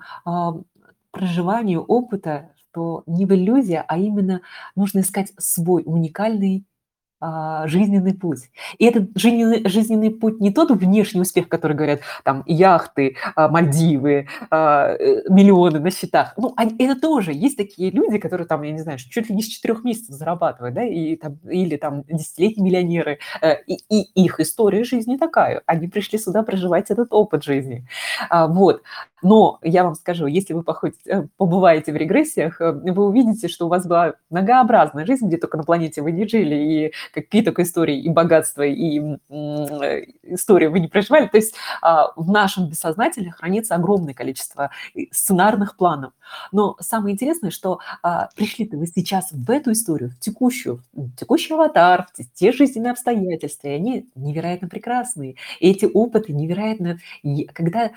[1.11, 4.43] проживанию опыта, что не в иллюзия, а именно
[4.75, 6.65] нужно искать свой уникальный
[7.23, 8.51] а, жизненный путь.
[8.79, 14.27] И этот жизненный, жизненный путь не тот внешний успех, который говорят, там, яхты, а, Мальдивы,
[14.51, 16.33] а, э, миллионы на счетах.
[16.39, 17.33] Ну, это тоже.
[17.35, 20.75] Есть такие люди, которые там, я не знаю, чуть ли не с четырех месяцев зарабатывают,
[20.75, 23.19] да, и, там, или там десятилетние миллионеры.
[23.43, 25.61] Э, и, и их история жизни такая.
[25.67, 27.87] Они пришли сюда проживать этот опыт жизни.
[28.31, 28.83] Вот.
[29.23, 33.69] Но я вам скажу, если вы походите, э, побываете в регрессиях, вы увидите, что у
[33.69, 38.01] вас была многообразная жизнь, где только на планете вы не жили, и какие только истории
[38.01, 38.99] и богатства, и
[40.23, 41.27] истории вы не проживали.
[41.27, 44.71] То есть а, в нашем бессознательном хранится огромное количество
[45.11, 46.13] сценарных планов.
[46.53, 51.55] Но самое интересное, что а, пришли-то вы сейчас в эту историю, в текущую, в текущий
[51.55, 55.37] аватар, в те жизненные обстоятельства, и они невероятно прекрасные.
[55.59, 56.99] И эти опыты невероятно...
[57.53, 57.91] Когда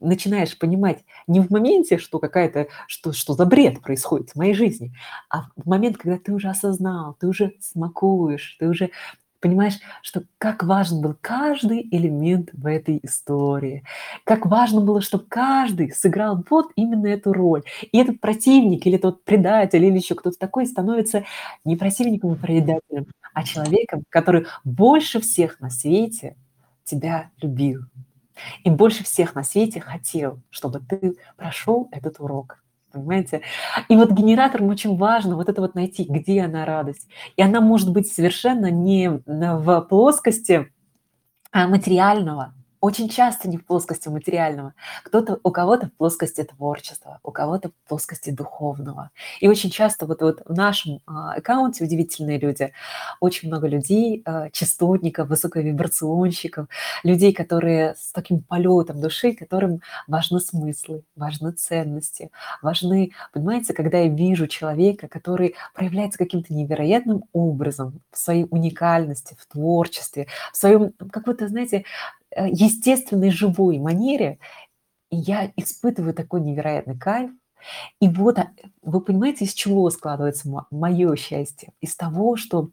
[0.00, 4.92] начинаешь понимать не в моменте, что какая-то, что, что за бред происходит в моей жизни,
[5.30, 8.90] а в момент, когда ты уже осознал, ты уже смакуешь, ты уже
[9.44, 13.84] понимаешь, что как важен был каждый элемент в этой истории,
[14.24, 17.62] как важно было, чтобы каждый сыграл вот именно эту роль.
[17.92, 21.24] И этот противник или тот предатель или еще кто-то такой становится
[21.62, 26.36] не противником и предателем, а человеком, который больше всех на свете
[26.84, 27.82] тебя любил,
[28.62, 32.62] и больше всех на свете хотел, чтобы ты прошел этот урок.
[32.92, 33.42] Понимаете?
[33.88, 37.08] И вот генераторам очень важно вот это вот найти, где она радость.
[37.36, 40.70] И она может быть совершенно не в плоскости
[41.50, 42.52] а материального,
[42.84, 44.74] очень часто не в плоскости материального.
[45.04, 49.10] Кто-то, у кого-то в плоскости творчества, у кого-то в плоскости духовного.
[49.40, 52.74] И очень часто вот, вот в нашем а, аккаунте «Удивительные люди»
[53.20, 56.66] очень много людей, а, частотников, высоковибрационщиков,
[57.04, 64.08] людей, которые с таким полетом души, которым важны смыслы, важны ценности, важны, понимаете, когда я
[64.08, 71.48] вижу человека, который проявляется каким-то невероятным образом в своей уникальности, в творчестве, в своем какой-то,
[71.48, 71.86] знаете,
[72.36, 74.38] естественной, живой манере,
[75.10, 77.30] я испытываю такой невероятный кайф.
[78.00, 78.50] И вот, а,
[78.82, 81.72] вы понимаете, из чего складывается мое счастье?
[81.80, 82.70] Из того, что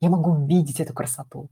[0.00, 1.48] я могу видеть эту красоту.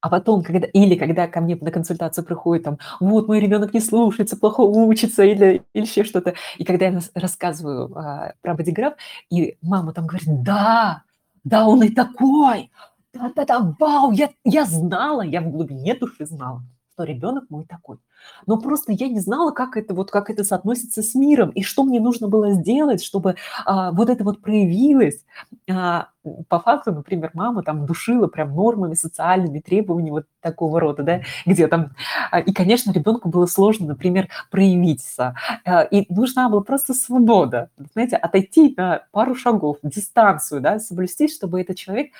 [0.00, 3.80] А потом, когда, или когда ко мне на консультацию приходит там, вот мой ребенок не
[3.80, 6.34] слушается, плохо учится, или, или еще что-то.
[6.58, 8.94] И когда я рассказываю а, про бодиграф,
[9.30, 11.04] и мама там говорит, да,
[11.42, 12.70] да, он и такой,
[13.14, 17.98] да-да-да, вау, я, я знала, я в глубине души знала, что ребенок мой такой.
[18.46, 21.84] Но просто я не знала, как это вот как это соотносится с миром и что
[21.84, 25.24] мне нужно было сделать, чтобы а, вот это вот проявилось.
[25.70, 26.08] А,
[26.48, 31.66] по факту, например, мама там душила прям нормами социальными требованиями вот такого рода, да, где
[31.68, 31.90] там
[32.30, 38.16] а, и, конечно, ребенку было сложно, например, проявиться, а, и нужна была просто свобода, знаете,
[38.16, 42.12] отойти на пару шагов, дистанцию, да, соблюсти, чтобы этот человек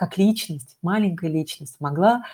[0.00, 2.24] как личность, маленькая личность могла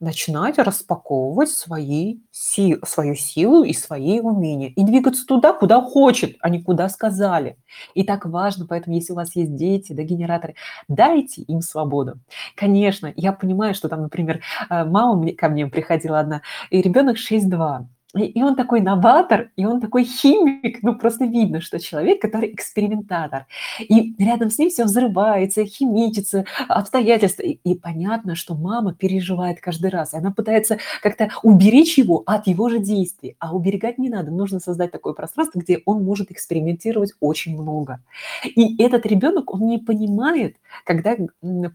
[0.00, 6.48] начинать распаковывать свои си свою силу и свои умения, и двигаться туда, куда хочет, а
[6.48, 7.58] не куда сказали.
[7.92, 10.54] И так важно, поэтому если у вас есть дети, да, генераторы,
[10.88, 12.18] дайте им свободу.
[12.56, 17.18] Конечно, я понимаю, что там, например, э, мама мне ко мне приходила одна, и ребенок
[17.18, 17.84] 6-2.
[18.16, 23.46] И он такой новатор, и он такой химик, ну просто видно, что человек, который экспериментатор.
[23.78, 27.42] И рядом с ним все взрывается, химичится, обстоятельства.
[27.42, 30.12] И, и понятно, что мама переживает каждый раз.
[30.12, 33.36] И она пытается как-то уберечь его от его же действий.
[33.38, 34.32] А уберегать не надо.
[34.32, 38.02] Нужно создать такое пространство, где он может экспериментировать очень много.
[38.44, 41.16] И этот ребенок, он не понимает, когда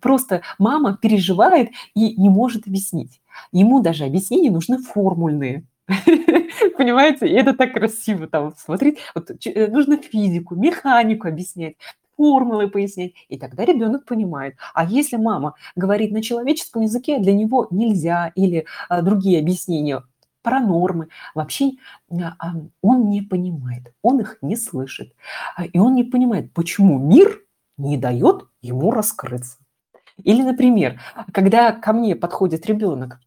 [0.02, 3.22] просто мама переживает и не может объяснить.
[3.54, 5.66] Ему даже объяснения нужны формульные.
[6.78, 7.28] Понимаете?
[7.28, 9.00] И это так красиво там смотреть.
[9.14, 11.76] Вот, э, нужно физику, механику объяснять,
[12.18, 14.56] формулы пояснять, и тогда ребенок понимает.
[14.74, 20.04] А если мама говорит на человеческом языке, для него нельзя, или а, другие объяснения
[20.42, 21.72] про нормы, вообще
[22.12, 25.14] а, он не понимает, он их не слышит.
[25.56, 27.42] А, и он не понимает, почему мир
[27.78, 29.58] не дает ему раскрыться.
[30.24, 31.00] Или, например,
[31.34, 33.20] когда ко мне подходит ребенок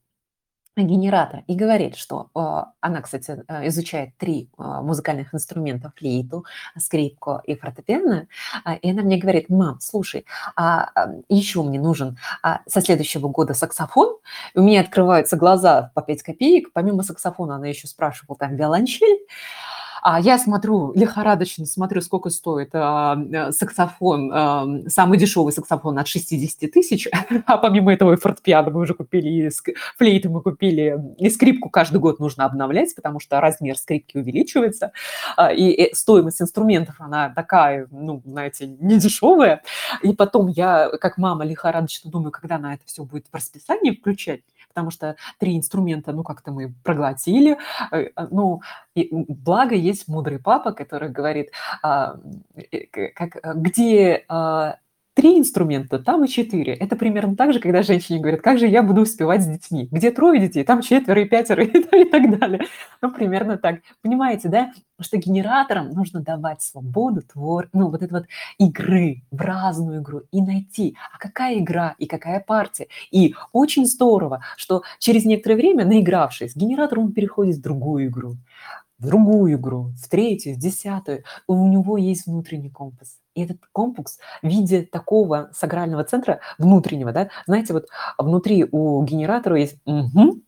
[0.83, 6.45] генератор и говорит, что э, она, кстати, э, изучает три э, музыкальных инструмента, флейту,
[6.79, 8.29] скрипку и фортепиано,
[8.65, 10.25] э, и она мне говорит, мам, слушай,
[10.57, 14.17] а, а, еще мне нужен а, со следующего года саксофон,
[14.55, 19.27] у меня открываются глаза по 5 копеек, помимо саксофона она еще спрашивала там виолончель,
[20.11, 26.09] а я смотрю, лихорадочно смотрю, сколько стоит а, э, саксофон, а, самый дешевый саксофон от
[26.09, 27.09] 60 тысяч,
[27.47, 29.51] а помимо этого и фортепиано мы уже купили, и
[29.99, 34.93] флейты мы купили, и скрипку каждый год нужно обновлять, потому что размер скрипки увеличивается,
[35.37, 39.61] а, и стоимость инструментов, она такая, ну, знаете, не дешевая.
[40.03, 44.41] И потом я, как мама, лихорадочно думаю, когда на это все будет в расписании включать,
[44.79, 47.59] потому что три инструмента, ну, как-то мы проглотили.
[47.91, 48.61] Э, э, ну,
[48.95, 51.51] и благо есть мудрый папа, который говорит,
[51.83, 52.15] а,
[52.55, 54.77] э, как, где а,
[55.19, 56.75] три инструмента, там и четыре.
[56.75, 59.89] Это примерно так же, когда женщине говорят, как же я буду успевать с детьми?
[59.91, 62.61] Где трое детей, там четверо и пятеро и так далее.
[63.03, 63.81] Ну, примерно так.
[64.01, 68.27] Понимаете, да, что генераторам нужно давать свободу, твор, ну, вот это вот
[68.59, 72.87] игры, в разную игру и найти, а какая игра и какая партия.
[73.11, 78.37] И очень здорово, что через некоторое время, наигравшись, генератор, он переходит в другую игру
[78.99, 81.25] в другую игру, в третью, в десятую.
[81.47, 83.19] У него есть внутренний компас.
[83.35, 87.87] И этот компас в виде такого сагрального центра внутреннего, да, знаете, вот
[88.19, 90.41] внутри у генератора есть угу,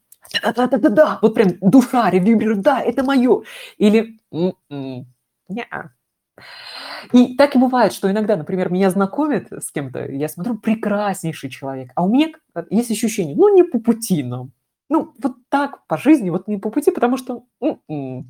[0.42, 3.42] да-да-да-да, вот прям душа ревибрирует, да, это мое.
[3.78, 5.06] Или м-м,
[7.12, 11.90] И так и бывает, что иногда, например, меня знакомят с кем-то, я смотрю, прекраснейший человек,
[11.94, 12.28] а у меня
[12.70, 14.52] есть ощущение, ну, не по пути нам.
[14.90, 18.28] Ну, вот так по жизни, вот не по пути, потому что м-м,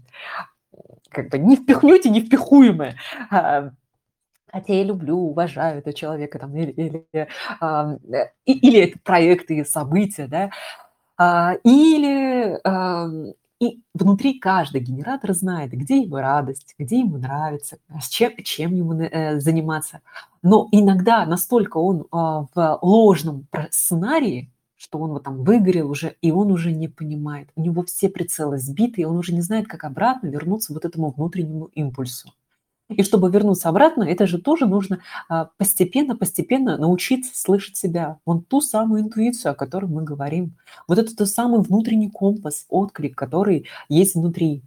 [1.08, 2.96] как бы не впихнете невпихуемое.
[3.30, 3.70] А,
[4.52, 7.06] хотя я люблю, уважаю этого человека, там, или, или,
[7.60, 7.96] а,
[8.44, 10.50] или это проекты, события, да,
[11.18, 13.08] а, или а,
[13.60, 18.94] и внутри каждый генератор знает, где его радость, где ему нравится, с чем, чем ему
[19.00, 20.00] э, заниматься.
[20.42, 26.32] Но иногда настолько он а, в ложном сценарии, что он вот там выгорел уже, и
[26.32, 27.50] он уже не понимает.
[27.54, 31.10] У него все прицелы сбиты, и он уже не знает, как обратно вернуться вот этому
[31.10, 32.32] внутреннему импульсу.
[32.88, 35.00] И чтобы вернуться обратно, это же тоже нужно
[35.58, 38.18] постепенно-постепенно а, научиться слышать себя.
[38.24, 40.56] Вон ту самую интуицию, о которой мы говорим.
[40.88, 44.62] Вот это тот самый внутренний компас, отклик, который есть внутри.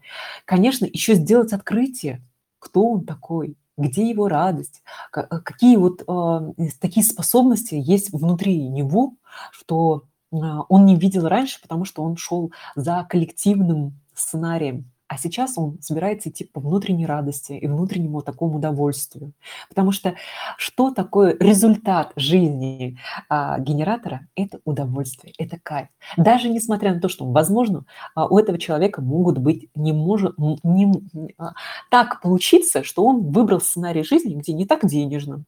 [0.45, 2.21] Конечно, еще сделать открытие,
[2.59, 9.15] кто он такой, где его радость, какие вот э, такие способности есть внутри него,
[9.51, 10.35] что э,
[10.69, 14.92] он не видел раньше, потому что он шел за коллективным сценарием.
[15.13, 19.33] А сейчас он собирается идти по внутренней радости и внутреннему такому удовольствию.
[19.69, 20.15] Потому что
[20.57, 22.97] что такое результат жизни
[23.29, 24.27] а, генератора?
[24.35, 25.89] Это удовольствие, это кайф.
[26.17, 30.91] Даже несмотря на то, что, возможно, а, у этого человека могут быть не может не,
[31.37, 31.51] а,
[31.91, 35.43] так получиться, что он выбрал сценарий жизни, где не так денежно,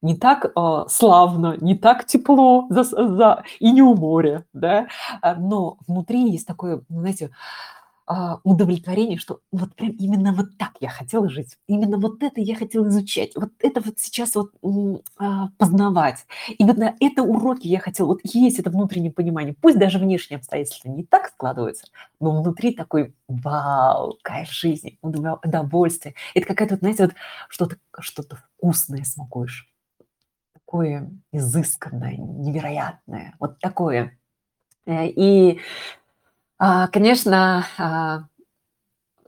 [0.00, 4.86] не так э, славно, не так тепло за, за, и не у моря, да,
[5.38, 7.30] но внутри есть такое, знаете,
[8.44, 12.88] удовлетворение, что вот прям именно вот так я хотела жить, именно вот это я хотела
[12.88, 14.52] изучать, вот это вот сейчас вот
[15.18, 16.26] а, познавать.
[16.56, 20.38] И вот на это уроки я хотела, вот есть это внутреннее понимание, пусть даже внешние
[20.38, 21.86] обстоятельства не так складываются,
[22.20, 26.14] но внутри такой вау, кайф жизни, удовольствие.
[26.34, 27.14] Это какая-то, вот, знаете, вот
[27.48, 29.68] что-то что вкусное смакуешь,
[30.52, 34.16] такое изысканное, невероятное, вот такое
[34.86, 36.05] Э, и, а,
[36.92, 38.24] конечно, а,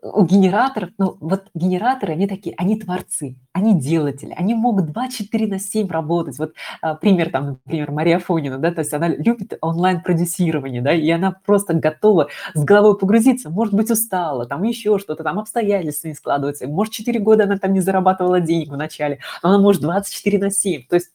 [0.02, 5.58] у генераторов, ну, вот генераторы, они такие, они творцы, они делатели, они могут 24 на
[5.58, 6.38] 7 работать.
[6.38, 11.10] Вот а, пример там, например, Мария Фонина, да, то есть она любит онлайн-продюсирование, да, и
[11.10, 16.14] она просто готова с головой погрузиться, может быть, устала, там еще что-то, там обстоятельства не
[16.14, 20.50] складываются, может, 4 года она там не зарабатывала денег вначале, но она может 24 на
[20.50, 21.10] 7, то есть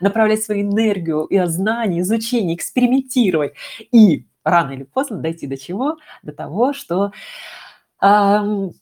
[0.00, 3.54] направлять свою энергию и знания, изучение, экспериментировать,
[3.92, 5.98] и рано или поздно дойти до чего?
[6.22, 7.12] До того, что
[8.00, 8.72] до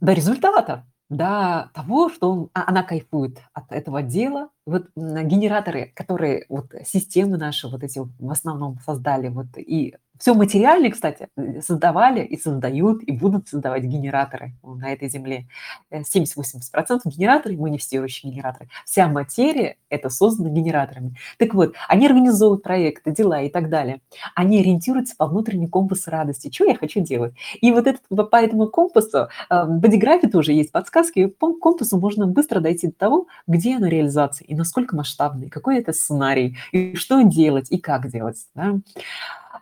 [0.00, 4.50] результата, до того, что он, а, она кайфует от этого дела.
[4.66, 10.92] Вот генераторы, которые вот системы наши вот эти в основном создали, вот и все материальные,
[10.92, 15.46] кстати, э, создавали и создают, и будут создавать генераторы на этой земле.
[15.90, 18.68] 70-80% э, генераторы, манифестирующие генераторы.
[18.84, 21.16] Вся материя– это создана генераторами.
[21.38, 24.00] Так вот, они организовывают проекты, дела и так далее.
[24.34, 26.50] Они ориентируются по внутреннему компасу радости.
[26.52, 27.34] Что я хочу делать?
[27.60, 32.26] И вот этот, по этому компасу, э, в бодиграфе тоже есть подсказки, по компасу можно
[32.26, 37.22] быстро дойти до того, где оно реализация, и насколько масштабный, какой это сценарий, и что
[37.22, 38.46] делать, и как делать.
[38.54, 38.76] Да?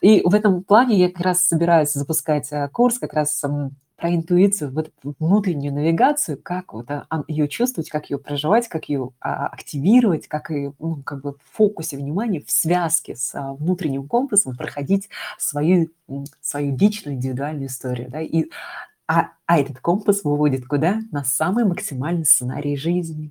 [0.01, 3.43] И в этом плане я как раз собираюсь запускать э, курс как раз
[3.97, 9.13] про интуицию, вот внутреннюю навигацию, как вот а, ее чувствовать, как ее проживать, как ее
[9.21, 14.09] а, активировать, как ее ну, как бы в фокусе внимания, в связке с а, внутренним
[14.09, 15.91] компасом проходить свою,
[16.41, 18.11] свою личную индивидуальную историю.
[18.11, 18.21] Да?
[18.21, 18.51] И,
[19.07, 21.01] а, а этот компас выводит куда?
[21.13, 23.31] На самый максимальный сценарий жизни.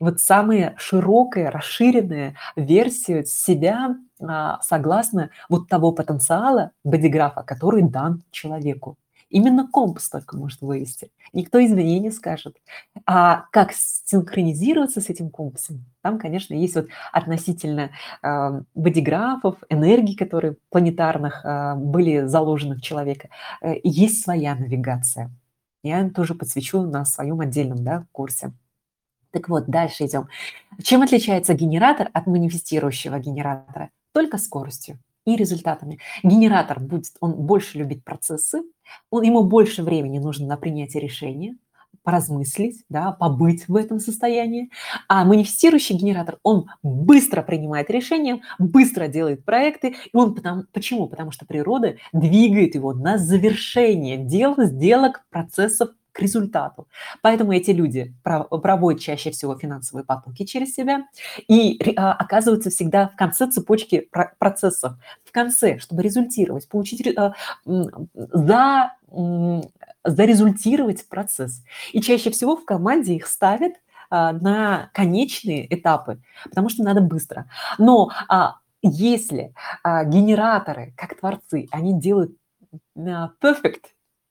[0.00, 8.96] Вот самая широкая, расширенная версия себя а, согласно вот того потенциала бодиграфа, который дан человеку.
[9.30, 11.10] Именно компас только может вывести.
[11.34, 12.56] Никто извне не скажет.
[13.04, 15.84] А как синхронизироваться с этим компасом?
[16.00, 17.90] Там, конечно, есть вот относительно
[18.22, 23.28] э, бодиграфов, энергий, которые планетарных э, были заложены в человека,
[23.60, 25.30] э, есть своя навигация.
[25.82, 28.52] Я тоже подсвечу на своем отдельном да, курсе.
[29.30, 30.28] Так вот, дальше идем.
[30.82, 33.90] Чем отличается генератор от манифестирующего генератора?
[34.18, 36.00] только скоростью и результатами.
[36.24, 38.62] Генератор будет, он больше любит процессы,
[39.10, 41.56] он, ему больше времени нужно на принятие решения,
[42.02, 44.70] поразмыслить, да, побыть в этом состоянии.
[45.06, 49.94] А манифестирующий генератор, он быстро принимает решения, быстро делает проекты.
[50.12, 51.06] И он потому, почему?
[51.06, 55.90] Потому что природа двигает его на завершение дел, сделок, процессов,
[56.20, 56.88] результату.
[57.22, 61.06] Поэтому эти люди проводят чаще всего финансовые потоки через себя
[61.48, 64.08] и а, оказываются всегда в конце цепочки
[64.38, 64.94] процессов,
[65.24, 67.34] в конце, чтобы результировать, получить, а,
[68.14, 68.92] за,
[70.04, 71.62] зарезультировать процесс.
[71.92, 73.74] И чаще всего в команде их ставят
[74.10, 77.46] а, на конечные этапы, потому что надо быстро.
[77.78, 78.10] Но
[78.82, 79.54] если
[79.84, 82.32] генераторы, как творцы, они делают
[82.96, 83.86] perfect,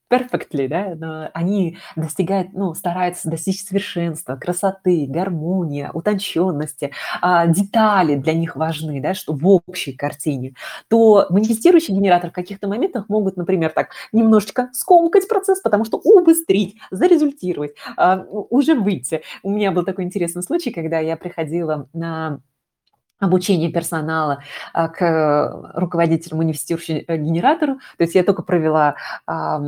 [0.10, 6.92] perfectly, да, но они достигают, ну, стараются достичь совершенства, красоты, гармонии, утонченности,
[7.22, 10.54] а, детали для них важны, да, что в общей картине,
[10.90, 16.76] то манифестирующий генератор в каких-то моментах могут, например, так немножечко скомкать процесс, потому что убыстрить,
[16.92, 19.22] зарезультировать, а, уже выйти.
[19.44, 22.40] У меня был такой интересный случай, когда я приходила на
[23.20, 24.44] обучение персонала
[24.74, 27.80] а, к руководителю манифестирующему э.
[27.98, 28.96] То есть я только провела
[29.26, 29.62] а,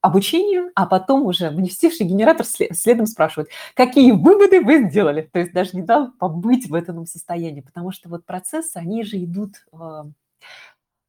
[0.00, 5.28] обучение, а потом уже манифестирующий генератор следом спрашивает, какие выводы вы сделали.
[5.32, 9.16] То есть даже не дал побыть в этом состоянии, потому что вот процессы, они же
[9.22, 9.66] идут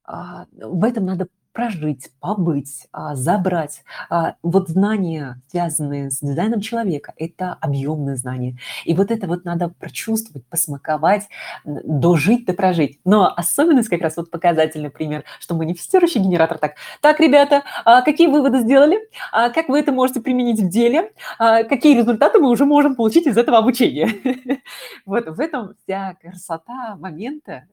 [0.03, 3.81] в этом надо прожить, побыть, а, забрать.
[4.11, 8.59] А, вот знания, связанные с дизайном человека, это объемные знания.
[8.85, 11.27] И вот это вот надо прочувствовать, посмаковать,
[11.65, 12.99] дожить да прожить.
[13.05, 18.27] Но особенность как раз вот показательный пример, что манифестирующий генератор так, так, ребята, а какие
[18.27, 18.99] выводы сделали?
[19.31, 21.11] Как вы это можете применить в деле?
[21.39, 24.11] Какие результаты мы уже можем получить из этого обучения?
[25.07, 27.63] Вот в этом вся красота момента,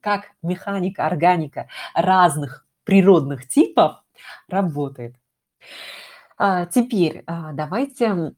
[0.00, 4.02] как механика, органика разных природных типов
[4.48, 5.14] работает.
[6.38, 8.32] А, теперь а, давайте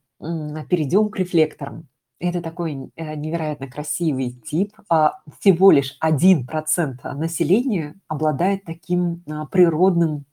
[0.68, 1.86] перейдем к рефлекторам.
[2.18, 4.74] Это такой э, невероятно красивый тип.
[4.88, 9.22] А, всего лишь 1% населения обладает таким
[9.52, 10.24] природным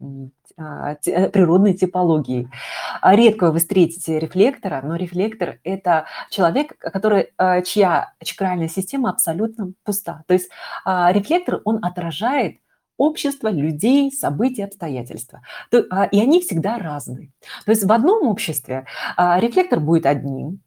[0.00, 0.96] э,
[1.32, 2.48] природной типологией.
[3.02, 7.32] Редко вы встретите рефлектора, но рефлектор– это человек, который,
[7.64, 10.22] чья чакральная система абсолютно пуста.
[10.28, 10.48] То есть
[10.86, 12.60] рефлектор, он отражает
[12.96, 15.42] общество, людей, события, обстоятельства.
[15.70, 17.32] То, а, и они всегда разные.
[17.64, 18.86] То есть в одном обществе
[19.16, 20.60] а, рефлектор будет одним,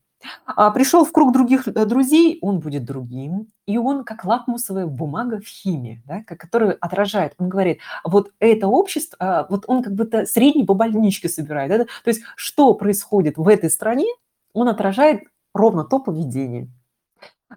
[0.46, 5.40] А пришел в круг других э, друзей, он будет другим, и он как лакмусовая бумага
[5.40, 7.34] в химии, да, которую отражает.
[7.38, 11.70] Он говорит, вот это общество, вот он как будто средний по больничке собирает.
[11.70, 11.78] Да?
[11.86, 14.08] То есть что происходит в этой стране,
[14.54, 15.22] он отражает
[15.54, 16.68] ровно то поведение.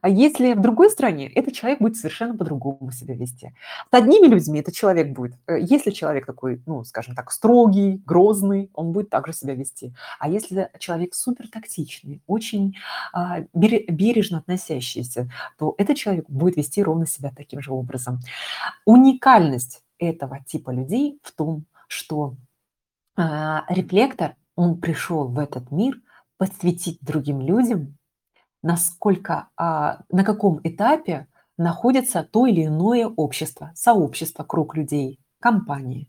[0.02, 3.52] А если в другой стране, этот человек будет совершенно по-другому себя вести.
[3.90, 8.70] С одними людьми этот человек будет, э, если человек такой, ну, скажем так, строгий, грозный,
[8.74, 9.92] он будет также себя вести.
[10.20, 12.76] А если человек супер тактичный, очень
[13.12, 15.28] а, бережно относящийся,
[15.58, 18.20] то этот человек будет вести ровно себя таким же образом.
[18.84, 22.36] Уникальность этого типа людей в том, что
[23.16, 26.00] а, рефлектор, он пришел в этот мир
[26.38, 27.98] посвятить другим людям
[28.62, 36.08] насколько, а, на каком этапе находится то или иное общество, сообщество, круг людей, компании.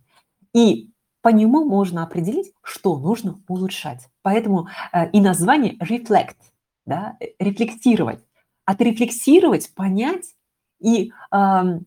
[0.53, 0.91] И
[1.21, 4.09] по нему можно определить, что нужно улучшать.
[4.21, 6.37] Поэтому э, и название reflect,
[6.85, 8.23] да, э, рефлексировать.
[8.65, 10.35] Отрефлексировать, понять
[10.79, 11.79] и э,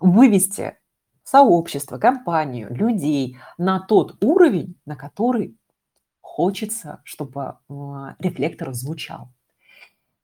[0.00, 0.76] вывести
[1.22, 5.56] сообщество, компанию, людей на тот уровень, на который
[6.20, 7.72] хочется, чтобы э,
[8.18, 9.30] рефлектор звучал.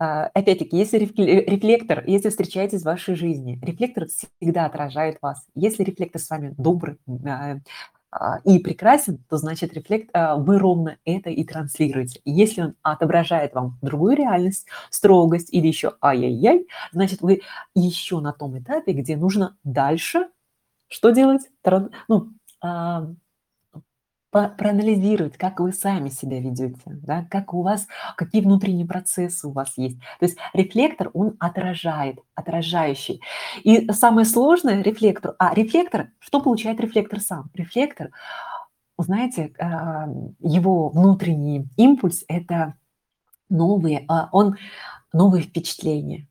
[0.03, 5.47] А, опять-таки, если рефлектор, если встречаетесь в вашей жизни, рефлектор всегда отражает вас.
[5.55, 6.97] Если рефлектор с вами добрый
[7.27, 7.59] а,
[8.11, 12.23] а, и прекрасен, то значит рефлект, вы ровно это и транслируете.
[12.25, 17.43] Если он отображает вам другую реальность, строгость или еще ай-яй-яй, значит вы
[17.75, 20.29] еще на том этапе, где нужно дальше
[20.89, 21.43] что делать?
[22.09, 22.31] Ну,
[24.31, 29.77] проанализировать, как вы сами себя ведете, да, как у вас, какие внутренние процессы у вас
[29.77, 29.99] есть.
[30.19, 33.21] То есть рефлектор, он отражает, отражающий.
[33.63, 37.51] И самое сложное рефлектор, а рефлектор, что получает рефлектор сам?
[37.55, 38.11] Рефлектор,
[38.99, 40.09] знаете, а,
[40.39, 42.75] его внутренний импульс– это
[43.49, 44.57] новые, а, он
[45.13, 46.29] новые впечатления,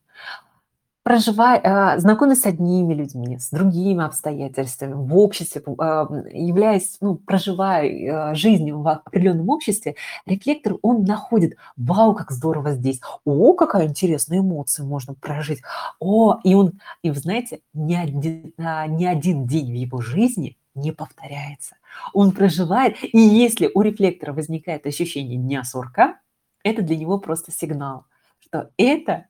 [1.10, 8.30] проживая, а, знакомясь с одними людьми, с другими обстоятельствами, в обществе, а, являясь, ну, проживая
[8.30, 9.96] а, жизнь в определенном обществе,
[10.28, 15.64] рефлектор, он находит, вау, как здорово здесь, о, какая интересная эмоция можно прожить,
[16.00, 20.92] о, и он, и вы знаете, ни один, ни один день в его жизни не
[20.92, 21.78] повторяется.
[22.14, 26.20] Он проживает, и если у рефлектора возникает ощущение дня сурка,
[26.64, 28.06] это для него просто сигнал,
[28.42, 29.26] что это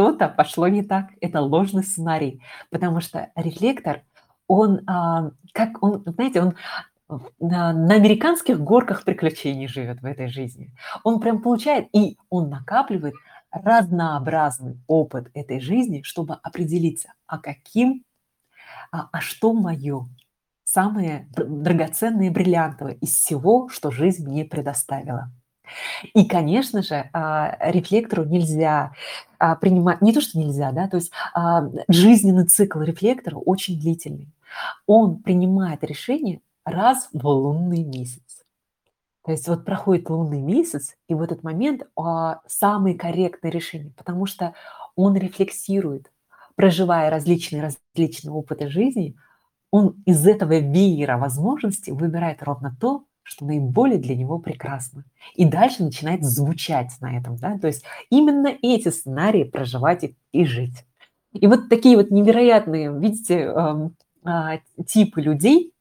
[0.00, 2.40] что-то пошло не так, это ложный сценарий,
[2.70, 4.02] потому что рефлектор,
[4.46, 6.54] он, а, как он, знаете, он
[7.38, 10.72] на, на американских горках приключений живет в этой жизни.
[11.04, 13.14] Он прям получает, и он накапливает
[13.50, 18.02] разнообразный опыт этой жизни, чтобы определиться, а каким,
[18.92, 20.08] а, а что мое,
[20.64, 25.30] самые драгоценные бриллиантовые из всего, что жизнь мне предоставила.
[26.14, 28.92] И, конечно же, а, рефлектору нельзя
[29.38, 34.28] а, принимать, не то, что нельзя, да, то есть а, жизненный цикл рефлектора очень длительный.
[34.86, 38.44] Он принимает решение раз в лунный месяц.
[39.24, 41.82] То есть вот проходит лунный месяц, и в этот момент
[42.46, 44.54] самое корректное решение, потому что
[44.96, 46.10] он рефлексирует,
[46.56, 49.14] проживая различные различные опыты жизни,
[49.70, 55.04] он из этого веера возможностей выбирает ровно то, что наиболее для него прекрасно.
[55.34, 57.36] И дальше начинает звучать на этом.
[57.36, 57.58] Да?
[57.58, 60.84] То есть именно эти сценарии проживать и, и жить.
[61.32, 63.90] И вот такие вот невероятные, видите, э,
[64.28, 65.72] э, типы людей,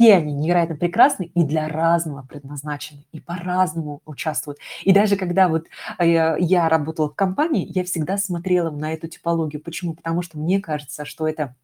[0.00, 4.58] все они невероятно прекрасны и для разного предназначены, и по-разному участвуют.
[4.82, 5.66] И даже когда вот
[5.98, 9.62] э, я работала в компании, я всегда смотрела на эту типологию.
[9.62, 9.94] Почему?
[9.94, 11.54] Потому что мне кажется, что это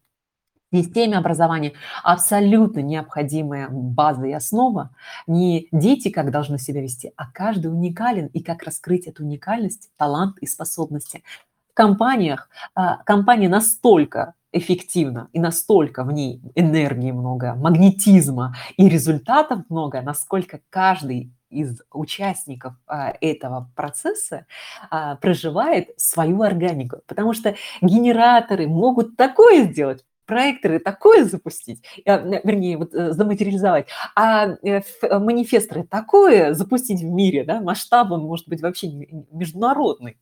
[0.73, 4.91] системе образования абсолютно необходимая база и основа.
[5.25, 10.37] Не дети как должны себя вести, а каждый уникален и как раскрыть эту уникальность, талант
[10.39, 11.23] и способности.
[11.71, 19.63] В компаниях а, компания настолько эффективна и настолько в ней энергии много, магнетизма и результатов
[19.69, 24.45] много, насколько каждый из участников а, этого процесса
[24.89, 26.97] а, проживает свою органику.
[27.07, 34.49] Потому что генераторы могут такое сделать, проекторы такое запустить, э, вернее, вот э, заматериализовать, а
[34.63, 34.81] э,
[35.19, 38.87] манифесторы такое запустить в мире, да, масштаб он может быть вообще
[39.31, 40.17] международный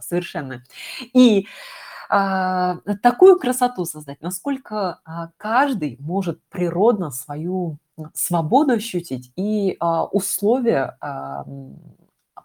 [0.00, 0.62] совершенно.
[1.14, 1.46] И
[2.08, 7.78] а, такую красоту создать, насколько а, каждый может природно свою
[8.12, 10.98] свободу ощутить и а, условия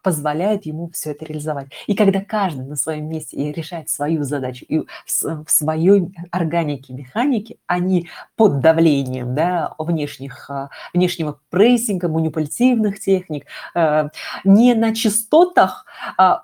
[0.03, 1.67] позволяет ему все это реализовать.
[1.87, 7.57] И когда каждый на своем месте и решает свою задачу и в, своей органике, механике,
[7.67, 13.45] а не под давлением да, внешних, а, внешнего прессинга, манипулятивных техник,
[13.75, 14.09] э,
[14.43, 15.85] не на частотах
[16.17, 16.43] а,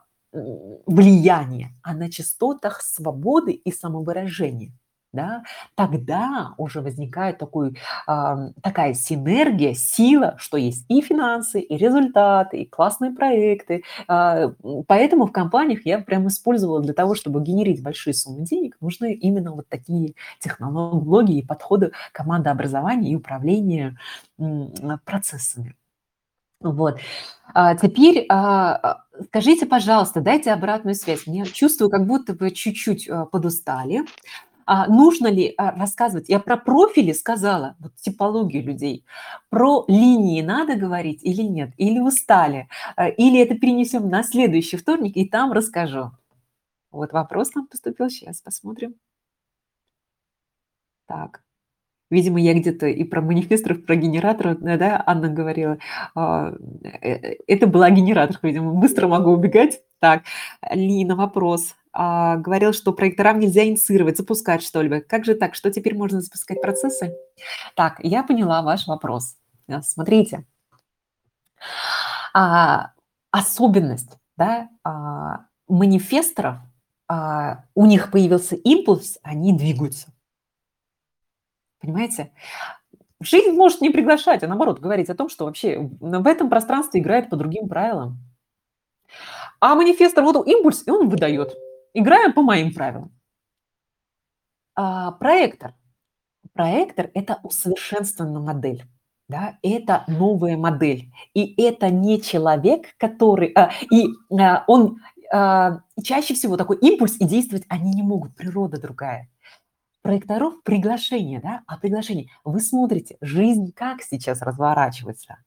[0.86, 4.74] влияния, а на частотах свободы и самовыражения
[5.16, 5.44] да,
[5.76, 12.66] тогда уже возникает такой, а, такая синергия, сила, что есть и финансы, и результаты, и
[12.66, 13.84] классные проекты.
[14.08, 14.52] А,
[14.88, 19.52] поэтому в компаниях я прям использовала для того, чтобы генерить большие суммы денег, нужны именно
[19.54, 23.98] вот такие технологии и подходы командообразования и управления
[25.06, 25.76] процессами.
[26.62, 27.00] Вот.
[27.54, 31.24] А теперь а, скажите, пожалуйста, дайте обратную связь.
[31.26, 34.04] Я чувствую, как будто вы чуть-чуть подустали.
[34.66, 36.30] А нужно ли а, рассказывать?
[36.30, 39.06] Я про профили сказала, вот типологию людей.
[39.50, 41.72] Про линии надо говорить или нет?
[41.78, 42.68] Или устали?
[42.96, 46.12] А, или это перенесем на следующий вторник, и там расскажу.
[46.92, 48.10] Вот вопрос нам поступил.
[48.10, 48.96] Сейчас посмотрим.
[51.08, 51.42] Так.
[52.12, 55.80] Видимо, я где-то и про манифесторов, про генераторов, да, Анна говорила.
[56.14, 56.54] А,
[56.84, 59.82] э, э, это была генератор, видимо, быстро могу убегать.
[60.00, 60.24] Так,
[60.72, 65.00] Лина, вопрос а, говорил, что проекторам нельзя инициировать, запускать что-либо.
[65.00, 65.56] Как же так?
[65.56, 67.16] Что теперь можно запускать процессы?
[67.74, 69.38] Так, я поняла ваш вопрос.
[69.68, 70.46] Э, смотрите,
[72.34, 72.92] а,
[73.32, 76.58] особенность да, а, манифесторов,
[77.08, 80.10] а, у них появился импульс, они двигаются.
[81.80, 82.34] Понимаете?
[83.22, 87.30] Жизнь может не приглашать, а наоборот говорить о том, что вообще в этом пространстве играет
[87.30, 88.18] по другим правилам.
[89.62, 91.56] А манифестор вот импульс, и он выдает.
[91.96, 93.18] Играем по моим правилам.
[94.76, 95.74] А, проектор.
[96.52, 98.84] Проектор– это усовершенствованная модель.
[99.30, 101.10] Да, это новая модель.
[101.34, 103.54] И это не человек, который...
[103.54, 105.00] А, и а, он
[105.32, 108.36] а, чаще всего такой импульс, и действовать они не могут.
[108.36, 109.30] Природа другая.
[110.02, 112.30] Проекторов приглашение, да, а приглашение.
[112.44, 115.38] Вы смотрите, жизнь как сейчас разворачивается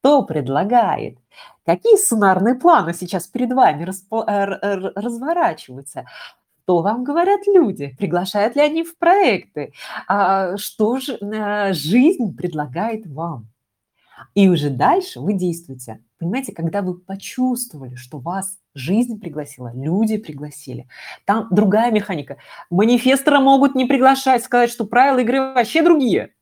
[0.00, 1.18] что предлагает,
[1.64, 6.06] какие сценарные планы сейчас перед вами э, разворачиваются,
[6.62, 9.72] что вам говорят люди, приглашают ли они в проекты,
[10.06, 13.48] а, что же э, жизнь предлагает вам.
[14.34, 16.00] И уже дальше вы действуете.
[16.18, 20.88] Понимаете, когда вы почувствовали, что вас жизнь пригласила, люди пригласили,
[21.24, 22.36] там другая механика.
[22.70, 26.32] Манифестора могут не приглашать, сказать, что правила игры вообще другие.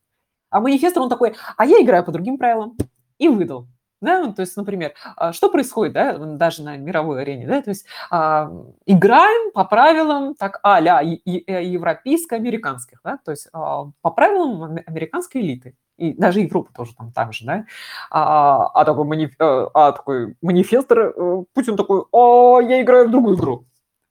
[0.50, 2.76] А манифестор, он такой, а я играю по другим правилам
[3.18, 3.68] и выдал.
[4.04, 7.70] Да, ну, то есть, например, а, что происходит, да, даже на мировой арене, да, то
[7.70, 8.52] есть а,
[8.84, 15.74] играем по правилам так а-ля э, европейско-американских, да, то есть а, по правилам американской элиты,
[15.96, 17.64] и даже Европа тоже там так же, да,
[18.10, 23.10] а, а, такой, маниф, э, а такой манифестор, э, Путин такой, о, я играю в
[23.10, 23.64] другую игру,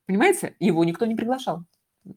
[0.08, 1.66] понимаете, его никто не приглашал.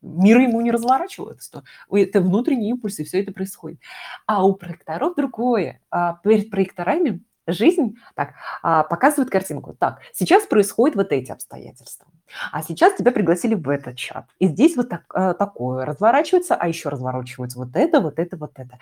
[0.02, 3.80] Мир ему не разворачивал это, это внутренние импульсы, все это происходит.
[4.26, 5.80] А у проекторов другое.
[5.90, 9.74] А перед проекторами жизнь так а, показывает картинку.
[9.78, 12.06] Так, сейчас происходят вот эти обстоятельства.
[12.50, 14.26] А сейчас тебя пригласили в этот чат.
[14.38, 18.52] И здесь вот так, а, такое разворачивается, а еще разворачивается вот это, вот это, вот
[18.56, 18.78] это.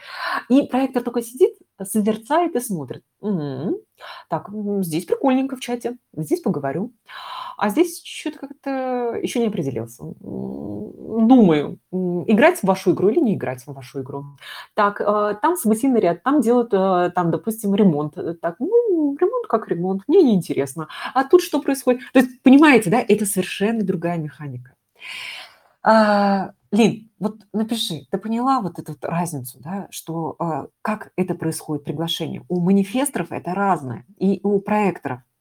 [0.48, 3.05] И проектор только сидит, созерцает и смотрит.
[3.20, 3.80] Угу.
[4.28, 4.48] Так,
[4.80, 6.92] здесь прикольненько в чате, здесь поговорю.
[7.57, 10.05] А здесь что-то как-то еще не определился.
[10.20, 14.24] Думаю, играть в вашу игру или не играть в вашу игру.
[14.74, 18.14] Так, э, там событийный ряд, там делают, э, там, допустим, ремонт.
[18.40, 20.88] Так, ну, ремонт как ремонт, мне неинтересно.
[21.14, 22.02] А тут что происходит?
[22.12, 24.74] То есть, понимаете, да, это совершенно другая механика.
[25.82, 31.84] А, Лин, вот напиши, ты поняла вот эту разницу, да, что а, как это происходит
[31.84, 32.42] приглашение?
[32.48, 35.20] У манифесторов это разное, и у проекторов–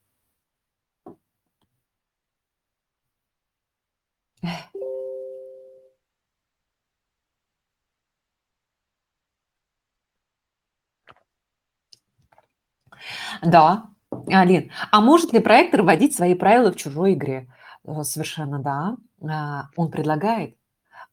[13.41, 13.85] Да,
[14.27, 17.47] Алин, а может ли проектор вводить свои правила в чужой игре?
[17.85, 18.97] Э, совершенно да.
[19.27, 20.55] А, он предлагает,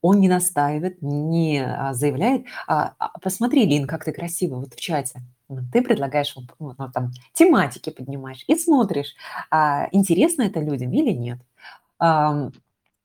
[0.02, 2.46] он не настаивает, не а, заявляет.
[2.66, 5.20] А, посмотри, Лин, как ты красиво вот в чате.
[5.72, 9.16] Ты предлагаешь, ну, там, тематики поднимаешь и смотришь,
[9.90, 11.40] интересно это людям или нет.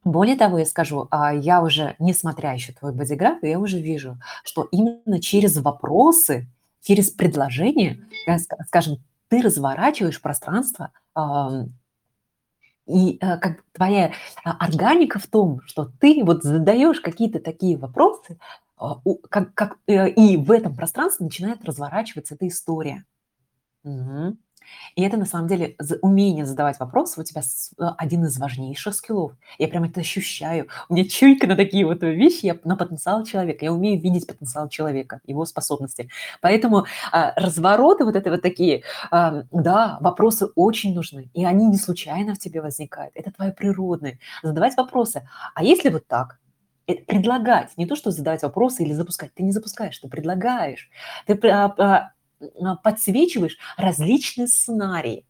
[0.03, 5.19] Более того, я скажу, я уже, несмотря еще твой бодиграф, я уже вижу, что именно
[5.19, 6.47] через вопросы,
[6.85, 7.99] через предложения,
[8.67, 10.91] скажем, ты разворачиваешь пространство,
[12.87, 14.13] и э, как твоя
[14.43, 18.37] а, органика в том, что ты вот задаешь какие-то такие вопросы,
[18.77, 23.05] а, как, как, э, и в этом пространстве начинает разворачиваться эта история.
[23.83, 24.37] Угу.
[24.95, 29.33] И это на самом деле умение задавать вопросы у тебя э, один из важнейших скиллов.
[29.57, 30.67] Я прям это ощущаю.
[30.89, 33.65] У меня чуйка на такие вот вещи, я на потенциал человека.
[33.65, 36.09] Я умею видеть потенциал человека, его способности.
[36.41, 41.77] Поэтому, а, развороты вот это вот такие, а, да, вопросы очень нужны, и они не
[41.77, 43.11] случайно в тебе возникают.
[43.15, 44.19] Это твое природное.
[44.43, 45.27] Задавать вопросы.
[45.53, 46.39] А если вот так?
[46.87, 49.33] Э, предлагать, не то, что задавать вопросы или запускать.
[49.33, 50.89] Ты не запускаешь, ты предлагаешь.
[51.25, 52.11] Ты а, а,
[52.83, 55.25] подсвечиваешь различные сценарии.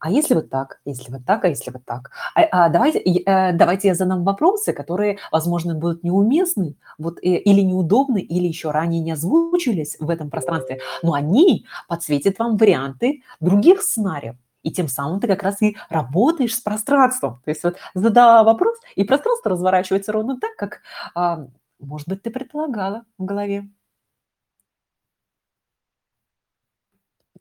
[0.00, 2.10] А если вот так, если вот так, а если вот так?
[2.34, 7.60] А, а давайте, а, давайте я задам вопросы, которые, возможно, будут неуместны, вот, э, или
[7.60, 13.82] неудобны, или еще ранее не озвучились в этом пространстве, но они подсветят вам варианты других
[13.82, 14.36] сценариев.
[14.62, 17.40] И тем самым ты как раз и работаешь с пространством.
[17.44, 20.80] То есть вот задала вопрос, и пространство разворачивается ровно так, как,
[21.14, 21.46] а,
[21.78, 23.68] может быть, ты предполагала в голове.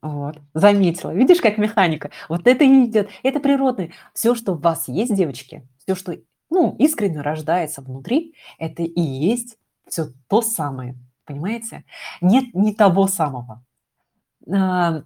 [0.02, 1.14] Вот, заметила.
[1.14, 2.12] Видишь, как механика?
[2.30, 3.10] Вот это и идет.
[3.24, 3.92] Это природное.
[4.14, 6.18] Все, что в вас есть, девочки, все, что
[6.50, 10.96] ну, искренне рождается внутри, это и есть все то самое.
[11.26, 11.84] Понимаете?
[12.22, 13.64] Нет не того самого.
[14.50, 15.04] А,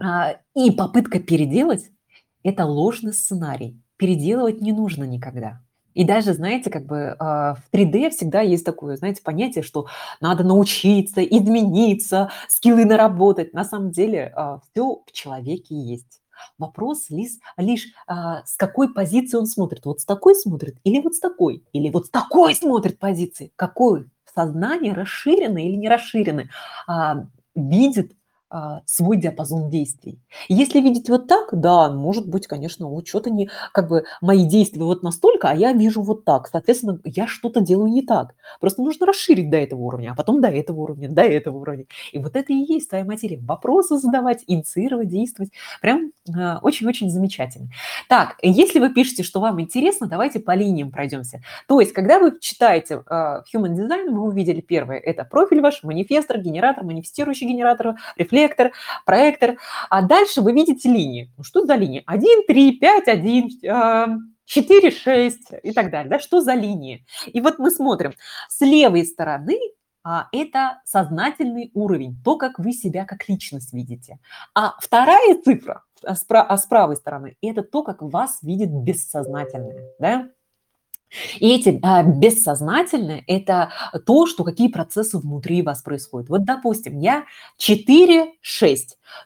[0.00, 1.90] а, и попытка переделать–
[2.44, 3.80] это ложный сценарий.
[3.96, 5.62] Переделывать не нужно никогда.
[5.94, 9.86] И даже, знаете, как бы а, в 3D всегда есть такое, знаете, понятие, что
[10.20, 13.52] надо научиться, измениться, скиллы наработать.
[13.54, 16.20] На самом деле а, все в человеке есть.
[16.58, 19.84] Вопрос лишь, лишь а, с какой позиции он смотрит.
[19.84, 21.64] Вот с такой смотрит или вот с такой?
[21.72, 23.52] Или вот с такой смотрит позиции.
[23.56, 26.48] Какое сознание расширенное или не расширенное
[27.54, 28.12] видит
[28.86, 30.18] свой диапазон действий.
[30.48, 34.82] Если видеть вот так, да, может быть, конечно, вот что-то не, как бы мои действия
[34.84, 38.34] вот настолько, а я вижу вот так, соответственно, я что-то делаю не так.
[38.60, 41.86] Просто нужно расширить до этого уровня, а потом до этого уровня, до этого уровня.
[42.12, 43.38] И вот это и есть твоя материя.
[43.40, 45.52] Вопросы задавать, инициировать, действовать.
[45.80, 47.68] Прям э, очень-очень замечательно.
[48.08, 51.42] Так, если вы пишете, что вам интересно, давайте по линиям пройдемся.
[51.68, 56.38] То есть, когда вы читаете э, Human Design, вы увидели первое, это профиль ваш, манифестор,
[56.38, 58.72] генератор, манифестирующий генератор, рефлектор, рефлектор,
[59.04, 59.56] проектор.
[59.90, 61.30] А дальше вы видите линии.
[61.36, 62.02] Ну, что за линии?
[62.06, 66.10] 1, 3, 5, 1, 4, 6 и так далее.
[66.10, 66.18] Да?
[66.18, 67.04] Что за линии?
[67.26, 68.12] И вот мы смотрим.
[68.48, 69.58] С левой стороны
[70.04, 74.18] а, это сознательный уровень, то, как вы себя как личность видите.
[74.54, 79.94] А вторая цифра, а с, а правой стороны, это то, как вас видит бессознательное.
[80.00, 80.28] Да?
[81.38, 83.70] И эти а, бессознательные– это
[84.06, 86.28] то, что какие процессы внутри вас происходят.
[86.28, 87.24] Вот, допустим, я
[87.58, 88.36] 4-6,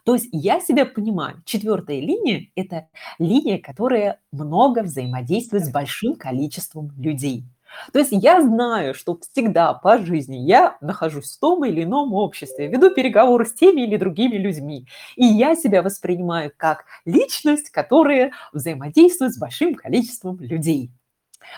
[0.04, 6.92] то есть я себя понимаю, четвертая линия– это линия, которая много взаимодействует с большим количеством
[6.98, 7.44] людей.
[7.92, 12.68] То есть я знаю, что всегда по жизни я нахожусь в том или ином обществе,
[12.68, 14.86] веду переговоры с теми или другими людьми.
[15.16, 20.90] И я себя воспринимаю как личность, которая взаимодействует с большим количеством людей.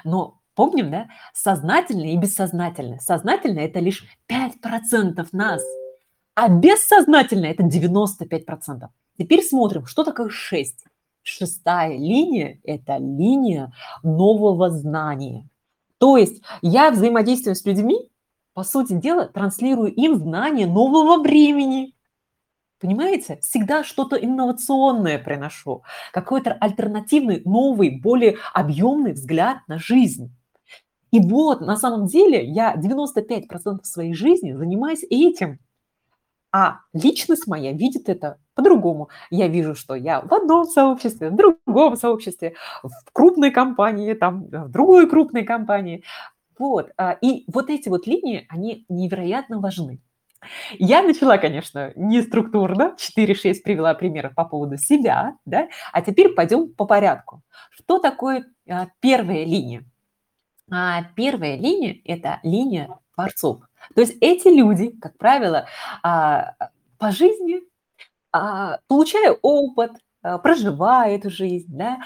[0.05, 2.99] Но помним, да, сознательное и бессознательное.
[2.99, 5.63] Сознательное– это лишь 5% нас,
[6.35, 8.89] а бессознательное– это 95%.
[9.19, 10.85] Теперь смотрим, что такое 6.
[11.23, 13.73] Шестая линия– это линия
[14.03, 15.49] нового знания.
[15.99, 18.11] То есть я взаимодействую с людьми,
[18.55, 21.95] по сути дела, транслирую им знания нового времени.
[22.81, 23.39] Понимаете?
[23.43, 30.33] Всегда что-то инновационное приношу, какой-то альтернативный, новый, более объемный взгляд на жизнь.
[31.11, 35.59] И вот, на самом деле, я 95% своей жизни занимаюсь этим.
[36.51, 39.11] А личность моя видит это по-другому.
[39.31, 44.71] Я вижу, что я в одном сообществе, в другом сообществе, в крупной компании, там, в
[44.71, 46.05] другой крупной компании.
[46.59, 46.91] Вот.
[46.97, 50.01] А, и вот эти вот линии, они невероятно важны.
[50.79, 56.73] Я начала, конечно, не структурно, 4-6 привела примеров по поводу себя, да, а теперь пойдем
[56.73, 57.43] по порядку.
[57.71, 59.85] Что такое а, первая линия?
[60.71, 63.63] А, первая линия– это линия творцов.
[63.95, 65.67] То есть эти люди, как правило,
[66.03, 66.55] а,
[66.99, 67.63] по жизни,
[68.33, 71.99] а, получая опыт, а, проживая эту жизнь, да,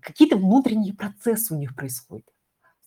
[0.00, 2.24] какие-то внутренние процессы у них происходят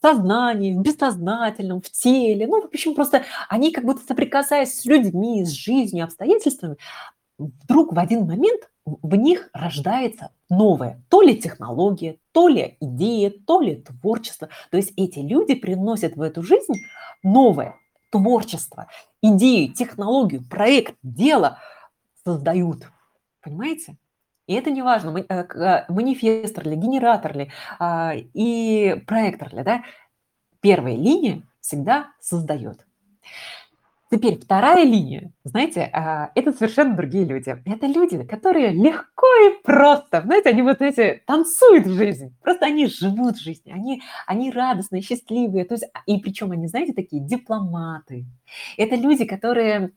[0.01, 2.47] сознании, в бессознательном, в теле.
[2.47, 6.77] Ну, в общем, просто они как будто соприкасаясь с людьми, с жизнью, обстоятельствами,
[7.37, 13.61] вдруг в один момент в них рождается новое, то ли технология, то ли идея, то
[13.61, 14.49] ли творчество.
[14.71, 16.73] То есть эти люди приносят в эту жизнь
[17.23, 17.75] новое
[18.11, 18.87] творчество,
[19.21, 21.59] идею, технологию, проект, дело
[22.25, 22.87] создают.
[23.41, 23.97] Понимаете?
[24.51, 27.49] И это не важно, э, э, манифестор ли, генератор ли
[27.79, 29.83] а, и проектор ли, да,
[30.59, 32.85] первая линия всегда создает.
[34.11, 37.55] Теперь вторая линия, знаете, а, это совершенно другие люди.
[37.65, 42.87] Это люди, которые легко и просто, знаете, они вот эти танцуют в жизни, просто они
[42.87, 48.25] живут в жизни, они, они радостные, счастливые, то есть, и причем они, знаете, такие дипломаты.
[48.75, 49.91] Это люди, которые а,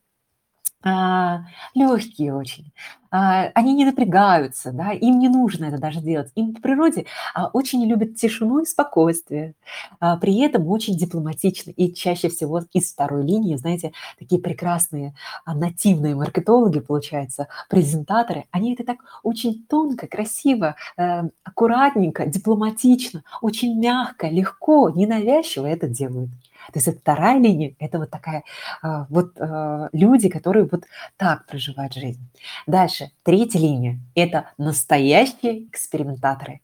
[1.75, 2.73] легкие очень,
[3.17, 6.33] а, они не напрягаются, да, им не нужно это даже делать.
[6.35, 9.55] Им в природе а, очень любят тишину и спокойствие,
[10.01, 11.71] а, при этом очень дипломатичны.
[11.71, 15.15] И чаще всего из второй линии, знаете, такие прекрасные
[15.45, 23.79] а, нативные маркетологи, получается, презентаторы, они это так очень тонко, красиво, э, аккуратненько, дипломатично, очень
[23.79, 26.31] мягко, легко, ненавязчиво это делают.
[26.73, 28.45] То есть это вторая линия, это вот такая,
[28.83, 30.85] а, вот а, люди, которые вот
[31.17, 32.21] так проживают жизнь.
[32.67, 36.61] Дальше, третья линия– это настоящие экспериментаторы.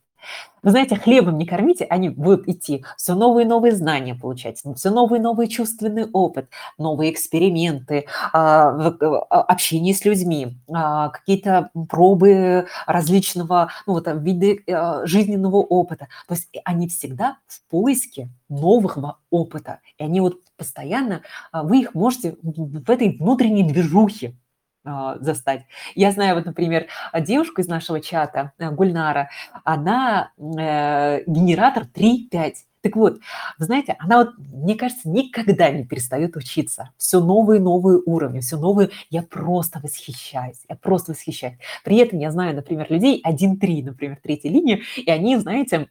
[0.63, 4.89] Вы знаете, хлебом не кормите, они будут идти, все новые и новые знания получать, все
[4.91, 12.67] новый и новый чувственный опыт, новые эксперименты, а, а, общение с людьми, а, какие-то пробы
[12.85, 14.63] различного ну, вот, виды
[15.03, 16.07] жизненного опыта.
[16.27, 19.79] То есть они всегда в поиске нового опыта.
[19.97, 24.35] И они вот постоянно, вы их можете в этой внутренней движухе
[24.83, 25.65] застать.
[25.95, 26.87] Я знаю, вот, например,
[27.19, 29.29] девушку из нашего чата, э, Гульнара,
[29.63, 32.53] она э, генератор 3-5.
[32.81, 33.19] Так вот,
[33.59, 36.89] знаете, она вот, мне кажется, никогда не перестает учиться.
[36.97, 38.89] Все новые новые уровни, все новые.
[39.11, 41.59] Я просто восхищаюсь, я просто восхищаюсь.
[41.83, 45.89] При этом я знаю, например, людей 1-3, например, третьей линии, и они, знаете,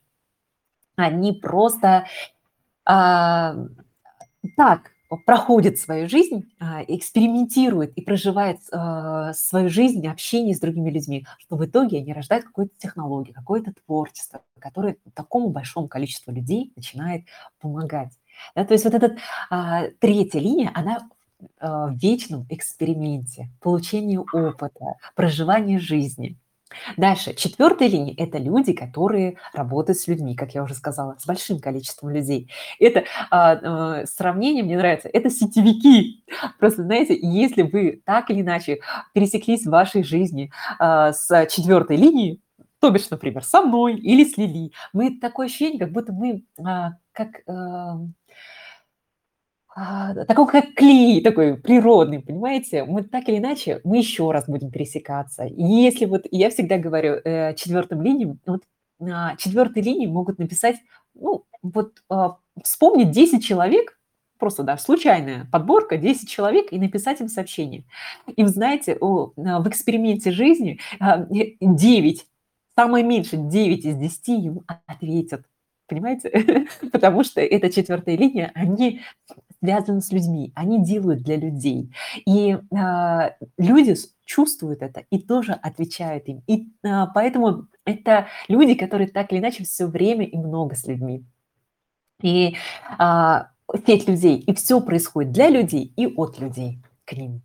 [0.96, 2.06] они просто
[2.84, 3.54] а,
[4.56, 11.26] так проходит свою жизнь, а, экспериментирует и проживает а, свою жизнь, общение с другими людьми,
[11.38, 17.24] что в итоге они рождают какую-то технологию, какое-то творчество, которое такому большому количеству людей начинает
[17.60, 18.12] помогать.
[18.54, 19.16] Да, то есть вот эта
[19.98, 21.08] третья линия, она
[21.60, 26.36] в вечном эксперименте, получении опыта, проживании жизни–
[26.96, 31.58] Дальше, четвертая линия– это люди, которые работают с людьми, как я уже сказала, с большим
[31.58, 32.50] количеством людей.
[32.78, 36.24] Это а, а, сравнение мне нравится, это сетевики.
[36.58, 38.80] Просто, знаете, если вы так или иначе
[39.12, 42.40] пересеклись в вашей жизни а, с четвертой линией,
[42.80, 46.92] то бишь, например, со мной или с Лили, мы такое ощущение, как будто мы а,
[47.12, 47.28] как…
[47.46, 47.98] А,
[49.74, 52.84] такой как клей, такой природный, понимаете?
[52.84, 55.44] Мы так или иначе, мы еще раз будем пересекаться.
[55.44, 58.62] И если вот, я всегда говорю э, четвертым линиям, вот
[58.98, 60.76] на четвертой линии могут написать,
[61.14, 62.28] ну, вот э,
[62.62, 63.98] вспомнить 10 человек,
[64.38, 67.84] просто, да, случайная подборка, 10 человек, и написать им сообщение.
[68.34, 70.80] И вы знаете, в эксперименте жизни
[71.60, 72.26] 9,
[72.76, 75.44] самое меньше 9 из 10 ему ответят
[75.90, 76.68] понимаете?
[76.92, 79.00] Потому что эта четвертая линия, они
[79.62, 81.92] связаны с людьми, они делают для людей.
[82.26, 83.94] И э, люди
[84.24, 86.42] чувствуют это и тоже отвечают им.
[86.46, 91.24] И э, поэтому это люди, которые так или иначе все время и много с людьми.
[92.22, 92.56] И
[92.98, 93.42] э,
[93.86, 97.42] сеть людей, и все происходит для людей и от людей к ним.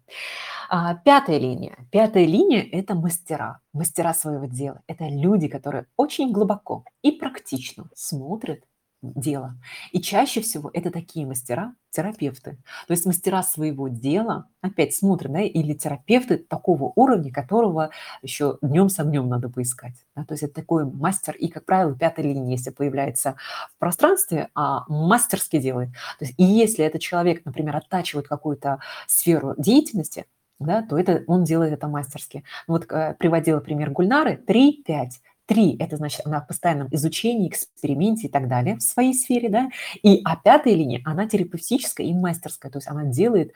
[0.70, 1.78] А, пятая линия.
[1.92, 4.82] Пятая линия– это мастера, мастера своего дела.
[4.88, 8.62] Это люди, которые очень глубоко и практично смотрят
[9.02, 9.56] дело.
[9.92, 12.58] И чаще всего это такие мастера, терапевты.
[12.88, 17.92] То есть мастера своего дела, опять смотрим, да, или терапевты такого уровня, которого
[18.22, 19.96] еще днем с огнем надо поискать.
[20.16, 20.26] Да?
[20.26, 23.36] То есть это такой мастер, и, как правило, пятая линия, если появляется
[23.76, 25.90] в пространстве, а мастерски делает.
[26.20, 30.26] То есть, и если этот человек, например, оттачивает какую-то сферу деятельности,
[30.60, 32.44] да, то это, он делает это мастерски.
[32.68, 35.10] Вот э, приводила пример Гульнары, 3-5.
[35.46, 39.70] Три– это значит, она в постоянном изучении, эксперименте и так далее в своей сфере, да.
[40.02, 43.54] И, а пятая линия, она терапевтическая и мастерская, то есть она делает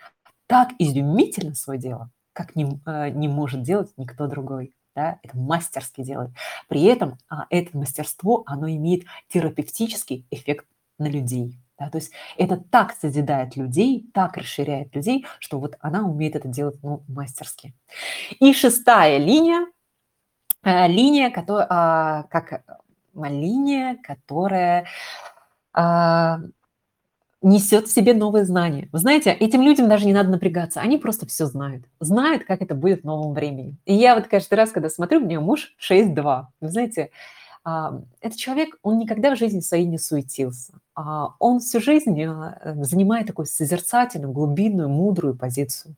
[0.47, 4.73] так изумительно свое дело, как не, э, не может делать никто другой.
[4.95, 6.31] Да, это мастерски делает.
[6.67, 10.65] При этом а, это мастерство, оно имеет терапевтический эффект
[10.97, 11.59] на людей.
[11.77, 16.49] Да, то есть это так созидает людей, так расширяет людей, что вот она умеет это
[16.49, 17.73] делать ну, мастерски.
[18.41, 19.65] И шестая линия,
[20.63, 22.61] линия, которая, а, как э,
[23.15, 24.85] линия, которая
[25.73, 26.39] а,
[27.41, 28.89] несет в себе новые знания.
[28.91, 31.85] Вы знаете, этим людям даже не надо напрягаться, они просто все знают.
[31.99, 33.77] Знают, как это будет в новом времени.
[33.85, 36.47] И я вот каждый раз, когда смотрю, у меня муж 6-2.
[36.59, 37.11] Вы знаете,
[37.63, 40.73] а, этот человек, он никогда в жизни своей не суетился.
[40.95, 45.95] А, он всю жизнь э, занимает такую созерцательную, глубинную, мудрую позицию.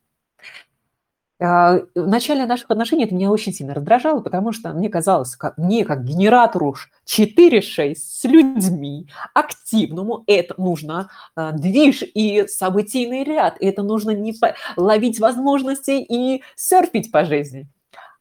[1.43, 5.57] А, в начале наших отношений это меня очень сильно раздражало, потому что мне казалось, как,
[5.57, 6.75] мне как генератору
[7.07, 14.55] 4-6 с людьми активному, это нужно а, движ и событийный ряд, это нужно не по-
[14.77, 17.67] ловить возможности и серфить по жизни.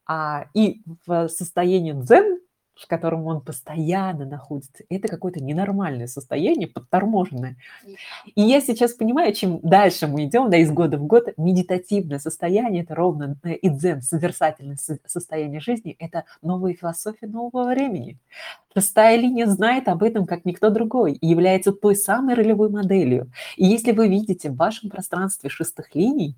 [0.07, 2.40] А, и в состоянии дзен
[2.81, 7.57] в котором он постоянно находится, это какое-то ненормальное состояние, подторможенное.
[8.35, 12.83] И я сейчас понимаю, чем дальше мы идем, да, из года в год, медитативное состояние,
[12.83, 18.19] это ровно э, и дзен, созерцательное состояние жизни, это новая философия нового времени.
[18.75, 23.31] Шестая линия знает об этом, как никто другой, и является той самой ролевой моделью.
[23.57, 26.37] И если вы видите в вашем пространстве шестых линий,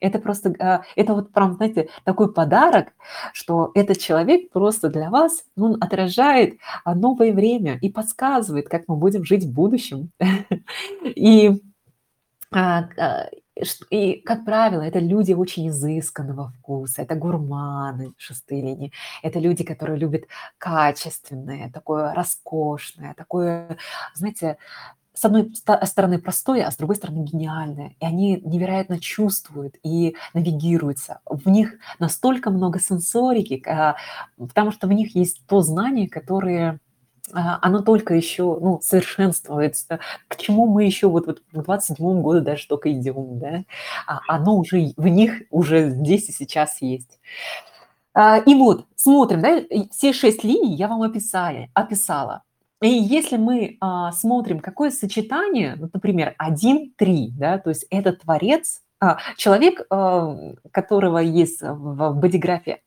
[0.00, 2.92] это просто, а, это вот прям, знаете, такой подарок,
[3.32, 8.96] что этот человек просто для вас, он отражает а, новое время и подсказывает, как мы
[8.96, 10.10] будем жить в будущем.
[11.04, 11.62] И
[12.50, 12.88] а,
[13.90, 19.98] и, как правило, это люди очень изысканного вкуса, это гурманы шестой линии, это люди, которые
[19.98, 20.24] любят
[20.58, 23.78] качественное, такое роскошное, такое,
[24.14, 24.58] знаете,
[25.14, 25.52] с одной
[25.84, 27.94] стороны простое, а с другой стороны гениальное.
[28.00, 31.20] И они невероятно чувствуют и навигируются.
[31.24, 33.96] В них настолько много сенсорики, а,
[34.36, 36.80] потому что в них есть то знание, которое
[37.32, 40.00] а, оно только еще ну, совершенствуется.
[40.26, 43.62] К чему мы еще вот, вот в 27 году даже только идем, да?
[44.08, 47.20] А оно уже в них уже здесь и сейчас есть.
[48.16, 49.60] И вот, смотрим, да,
[49.90, 52.43] все шесть линий я вам описали, описала.
[52.82, 58.82] И если мы а, смотрим, какое сочетание, вот, например, 1-3, да, то есть это творец,
[59.00, 60.36] а, человек, а,
[60.70, 62.80] которого есть в бодиграфе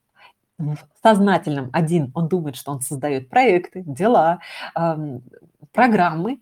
[1.02, 4.40] сознательном один, он думает, что он создает проекты, дела,
[4.74, 4.98] а,
[5.72, 6.40] программы,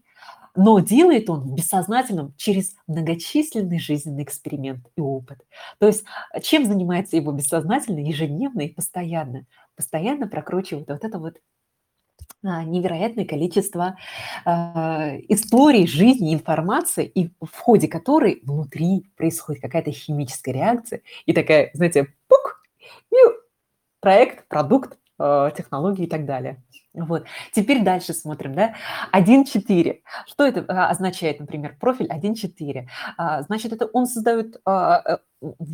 [0.54, 5.38] но делает он в бессознательном через многочисленный жизненный эксперимент и опыт.
[5.78, 6.04] То есть
[6.42, 9.44] чем занимается его бессознательно ежедневно и постоянно?
[9.76, 11.40] Постоянно прокручивает вот это вот а,
[12.42, 13.96] невероятное количество
[14.44, 14.50] э,
[15.28, 22.12] историй, жизни, информации, и в ходе которой внутри происходит какая-то химическая реакция, и такая, знаете,
[22.28, 22.62] пук,
[23.10, 23.16] и
[24.00, 26.62] проект, продукт, э, технологии и так далее.
[26.94, 27.26] Вот.
[27.52, 28.74] Теперь дальше смотрим, да.
[29.12, 30.00] 1.4.
[30.26, 32.86] Что это означает, например, профиль 1.4?
[33.44, 35.20] Значит, это он создает в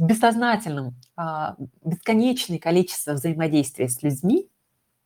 [0.05, 0.97] бессознательном
[1.85, 4.49] бесконечное количество взаимодействия с людьми,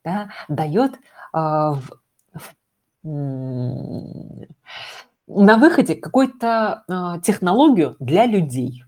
[0.06, 1.00] да, дает
[1.32, 2.00] а, в,
[3.02, 4.46] в,
[5.26, 8.84] на выходе какую-то а, технологию для людей.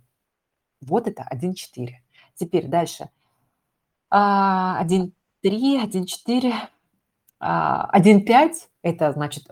[0.81, 1.89] Вот это 1.4.
[2.37, 3.09] Теперь дальше.
[4.13, 5.11] 1.3,
[5.43, 6.55] 1.4,
[7.41, 8.53] 1.5–
[8.89, 9.47] это, значит,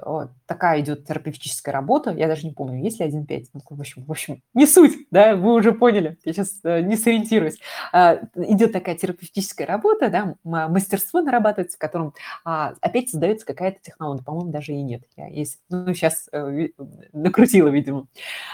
[0.47, 2.11] такая идет терапевтическая работа.
[2.11, 3.47] Я даже не помню, есть ли 1.5.
[3.53, 6.19] Ну, в общем, в общем, не суть, да, вы уже поняли.
[6.25, 7.59] Я сейчас э, не сориентируюсь.
[7.93, 12.15] А, идет такая терапевтическая работа, да, мастерство нарабатывается, в котором
[12.45, 14.25] а, опять создается какая-то технология.
[14.25, 15.03] По-моему, даже и нет.
[15.17, 16.69] Я есть, ну, сейчас э,
[17.13, 18.07] накрутила, видимо.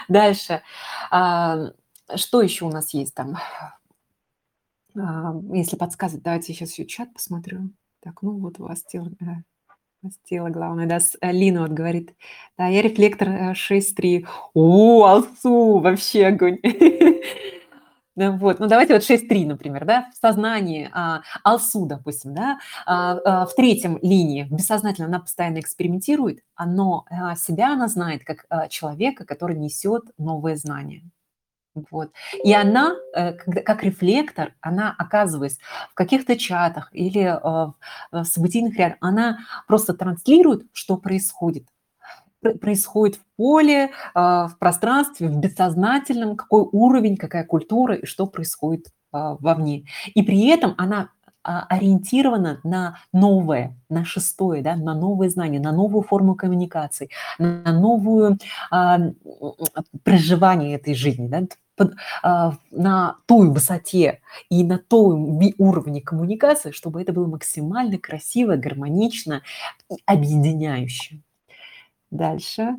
[0.09, 0.61] Дальше.
[1.11, 1.71] А,
[2.15, 3.37] что еще у нас есть там?
[5.53, 7.71] Если подсказывать, давайте я сейчас еще чат посмотрю.
[8.01, 9.09] Так, ну вот у вас тело,
[10.23, 12.13] тело главное, да, с- Лина вот говорит,
[12.57, 14.25] да, я рефлектор э, 6.3.
[14.53, 16.59] О, Алсу, вообще огонь.
[18.15, 23.45] Вот, ну давайте вот 6.3, например, да, в сознании, а, Алсу, допустим, да, а, а,
[23.47, 29.25] в третьем линии, бессознательно она постоянно экспериментирует, но а, себя она знает как а, человека,
[29.25, 31.01] который несет новые знания.
[31.75, 32.11] Вот.
[32.43, 35.57] И она, э, как рефлектор, она, оказываясь
[35.91, 37.71] в каких-то чатах или э,
[38.11, 41.65] в событийных рядах, она просто транслирует, что происходит.
[42.41, 48.87] Происходит в поле, э, в пространстве, в бессознательном, какой уровень, какая культура и что происходит
[49.11, 49.85] вовне.
[50.15, 51.09] И при этом она
[51.45, 57.73] а, ориентирована на новое, на шестое, да, на новые знания, на новую форму коммуникации, на
[57.73, 58.37] новую
[58.71, 58.97] а,
[60.03, 61.43] проживание этой жизни, да,
[61.75, 61.93] под,
[62.23, 69.41] а, на той высоте и на том уровне коммуникации, чтобы это было максимально красиво, гармонично
[69.91, 71.19] и объединяюще.
[72.11, 72.77] Дальше.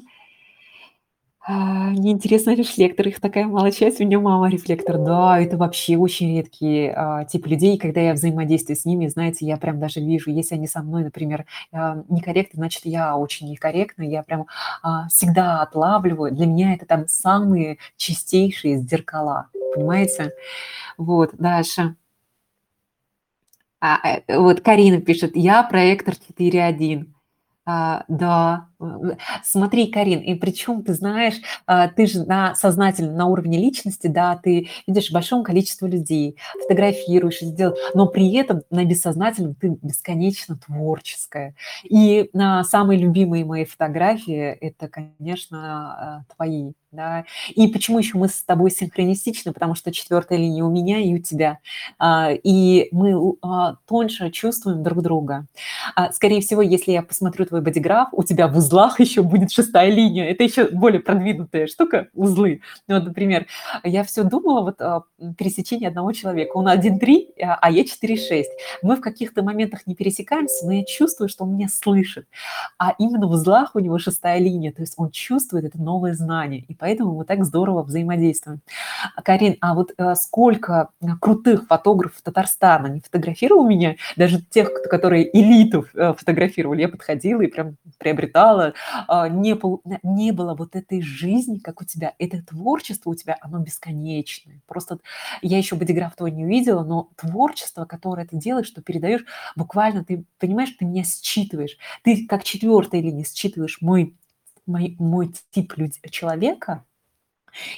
[1.46, 4.96] А, рефлектор, их такая малая часть, у меня мама рефлектор.
[4.96, 9.58] Да, это вообще очень редкий а, тип людей, когда я взаимодействую с ними, знаете, я
[9.58, 14.22] прям даже вижу, если они со мной, например, а, некорректны, значит, я очень некорректна, я
[14.22, 14.46] прям
[14.82, 16.32] а, всегда отлавливаю.
[16.32, 20.32] Для меня это там самые чистейшие зеркала, понимаете?
[20.96, 21.94] Вот, дальше.
[23.80, 27.14] А, э, вот Карина пишет, я проектор 4.1.
[27.66, 28.68] А, да,
[29.42, 31.34] Смотри, Карин, и причем, ты знаешь,
[31.66, 37.40] а, ты же на сознательном, на уровне личности, да, ты видишь большое количество людей, фотографируешь,
[37.40, 41.54] сделал, но при этом на бессознательном ты бесконечно творческая.
[41.84, 47.24] И на самые любимые мои фотографии– это, конечно, а, твои да.
[47.54, 49.52] И почему еще мы с тобой синхронистичны?
[49.52, 51.58] Потому что четвертая линия у меня и у тебя.
[51.98, 55.46] А, и мы а, тоньше чувствуем друг друга.
[56.12, 60.30] Скорее всего, если я посмотрю твой бодиграф, у тебя в узлах еще будет шестая линия.
[60.30, 62.60] Это еще более продвинутая штука, узлы.
[62.88, 63.46] Ну, вот, например,
[63.82, 66.56] я все думала, вот пересечение одного человека.
[66.56, 68.44] Он 1,3, а я 4,6.
[68.82, 72.26] Мы в каких-то моментах не пересекаемся, но я чувствую, что он меня слышит.
[72.78, 76.64] А именно в узлах у него шестая линия, то есть он чувствует это новое знание.
[76.68, 78.60] И поэтому мы так здорово взаимодействуем.
[79.24, 80.88] Карин, а вот э, сколько
[81.20, 87.46] крутых фотографов Татарстана не фотографировал меня, даже тех, которые элиту э, фотографировали, я подходила и
[87.46, 88.53] прям приобретала,
[89.08, 89.56] а, не,
[90.02, 94.60] не было вот этой жизни, как у тебя, это творчество у тебя, оно бесконечное.
[94.66, 94.98] Просто
[95.42, 99.24] я еще бодиграф твой не увидела, но творчество, которое ты делаешь, что передаешь,
[99.56, 101.76] буквально ты понимаешь, ты меня считываешь.
[102.02, 104.16] Ты как четвертая линия считываешь мой
[104.66, 106.84] мой, мой тип люд, человека,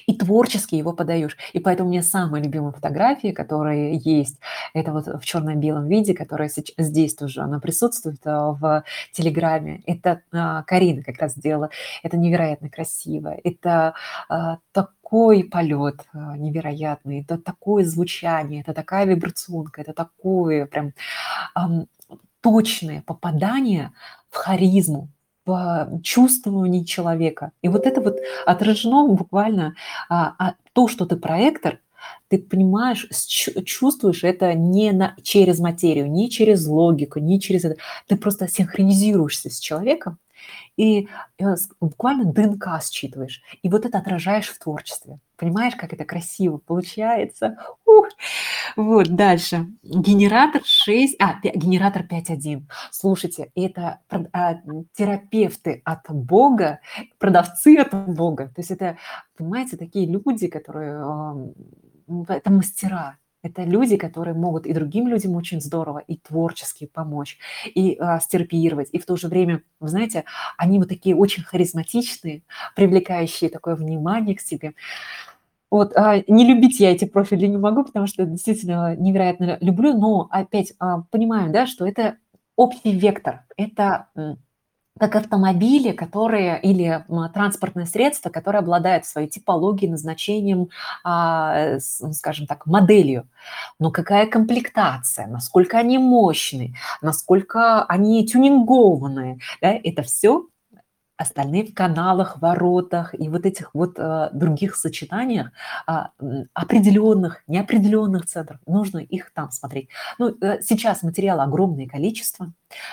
[0.07, 1.37] и творчески его подаешь.
[1.53, 4.39] И поэтому у меня самые любимые фотографии, которые есть,
[4.75, 9.83] это вот в черно-белом виде, которая здесь тоже, она присутствует а, в Телеграме.
[9.87, 11.71] Это а, Карина как раз сделала.
[12.03, 13.35] Это невероятно красиво.
[13.45, 13.95] Это
[14.29, 20.93] а, такой полет невероятный, это такое звучание, это такая вибрационка, это такое прям
[22.41, 23.93] точное попадание
[24.31, 25.09] в харизму,
[25.47, 27.53] в чувствовании человека.
[27.63, 29.75] И вот это вот отражено буквально
[30.09, 31.79] а, а, то, что ты проектор,
[32.29, 33.09] ты понимаешь,
[33.65, 37.77] чувствуешь это не на, через материю, не через логику, не через это.
[38.09, 40.19] Ты просто синхронизируешься с человеком,
[40.77, 41.09] и
[41.81, 43.43] буквально ДНК считываешь.
[43.63, 45.19] И вот это отражаешь в творчестве.
[45.37, 47.59] Понимаешь, как это красиво получается?
[47.85, 48.09] Ух.
[48.77, 49.67] Вот, дальше.
[49.83, 52.63] Генератор 6, а, генератор 5.1.
[52.91, 54.55] Слушайте, это а,
[54.95, 56.81] терапевты от Бога,
[57.19, 58.49] продавцы от Бога.
[58.49, 58.97] То есть это,
[59.37, 61.53] понимаете, такие люди, которые,
[62.29, 67.97] это мастера, это люди, которые могут и другим людям очень здорово, и творчески помочь, и
[67.99, 70.25] а, стерпировать, и в то же время, вы знаете,
[70.57, 72.43] они вот такие очень харизматичные,
[72.75, 74.75] привлекающие такое внимание к себе.
[75.71, 80.29] Вот, а, не любить я эти профили не могу, потому что действительно невероятно люблю, но
[80.31, 82.17] опять а, понимаю, да, что это
[82.57, 84.07] общий вектор, это
[84.99, 90.69] как автомобили, которые или транспортное средство, которое обладает своей типологией, назначением,
[91.05, 93.29] а, скажем так, моделью.
[93.79, 100.47] Но какая комплектация, насколько они мощные, насколько они тюнингованы, да, это все
[101.17, 105.51] остальные в каналах, воротах и вот этих вот э, других сочетаниях
[105.89, 105.93] э,
[106.53, 108.61] определенных, неопределенных центров.
[108.67, 109.89] Нужно их там смотреть.
[110.19, 112.53] Ну, э, сейчас материала огромное количество.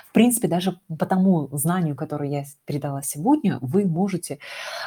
[0.09, 4.39] В принципе, даже по тому знанию, которое я передала сегодня, вы можете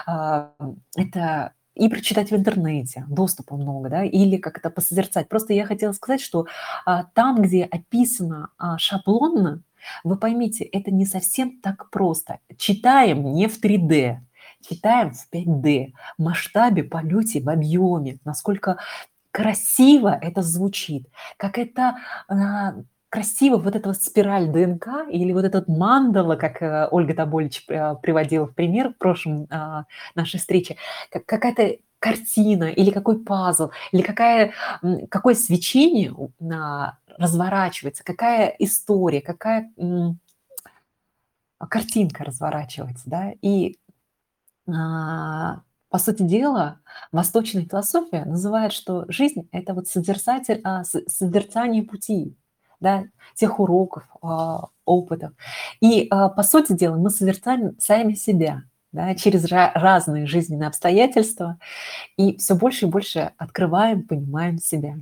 [0.07, 0.49] э,
[0.97, 5.29] это и прочитать в интернете, доступа много, да, или как это посозерцать.
[5.29, 6.47] Просто я хотела сказать, что
[6.85, 9.63] а, там, где описано а, шаблонно,
[10.03, 12.41] вы поймите, это не совсем так просто.
[12.57, 14.19] Читаем не в 3D,
[14.69, 18.79] читаем в 5D, в масштабе, полете, в объеме, насколько
[19.31, 22.75] красиво это звучит, как это а,
[23.17, 27.95] красиво вот эта вот спираль ДНК или вот этот мандала, как э, Ольга Тобольевич э,
[28.03, 30.77] приводила в пример в прошлом а, нашей встрече,
[31.11, 34.53] как, какая-то картина или какой пазл, или какая,
[35.09, 36.15] какое свечение
[37.17, 39.73] разворачивается, какая история, какая
[41.71, 43.79] картинка разворачивается, да, и
[44.69, 46.81] а, по сути дела,
[47.13, 52.37] восточная философия называет, что жизнь– это вот созерцатель, а, созерцание пути,
[52.87, 55.33] да, тех уроков, а, опытов.
[55.81, 58.63] И, а, по сути дела, мы созерцаем сами себя–
[58.97, 61.59] да, через разные жизненные обстоятельства,
[62.17, 64.97] и все больше и больше открываем, понимаем себя.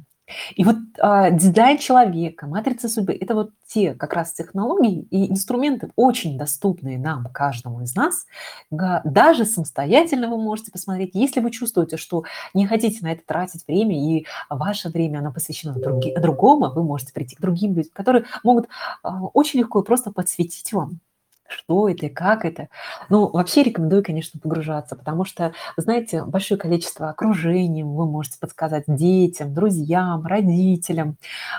[0.56, 5.90] И вот а, дизайн человека, матрица судьбы– это вот те как раз технологии и инструменты,
[5.96, 8.26] очень доступные нам, каждому из нас.
[8.70, 11.10] Даже самостоятельно вы можете посмотреть.
[11.14, 15.74] Если вы чувствуете, что не хотите на это тратить время, и ваше время оно посвящено
[15.74, 18.68] други, другому, вы можете прийти к другим людям, которые могут
[19.02, 21.00] а, очень легко и просто подсветить вам
[21.48, 22.68] что это и как это.
[23.08, 29.54] Ну, вообще рекомендую, конечно, погружаться, потому что, знаете, большое количество окружений вы можете подсказать детям,
[29.54, 31.16] друзьям, родителям.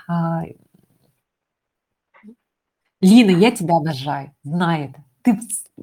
[0.07, 0.44] А,
[2.99, 5.05] Лина, я тебя обожаю, знай это.
[5.26, 5.40] Ты,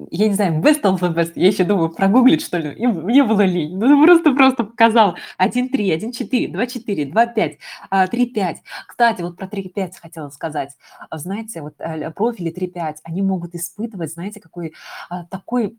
[0.09, 3.23] я не знаю, best of the best, я еще думаю, прогуглить, что ли, и мне
[3.23, 3.77] было лень.
[3.77, 7.57] Ну, просто-просто показал 1-3, 1-4, 2-4, 2-5,
[7.91, 8.55] 3-5.
[8.87, 10.71] Кстати, вот про 3-5 хотела сказать.
[11.11, 14.73] Знаете, вот э, профили 3-5, они могут испытывать, знаете, какой
[15.09, 15.77] а, такой,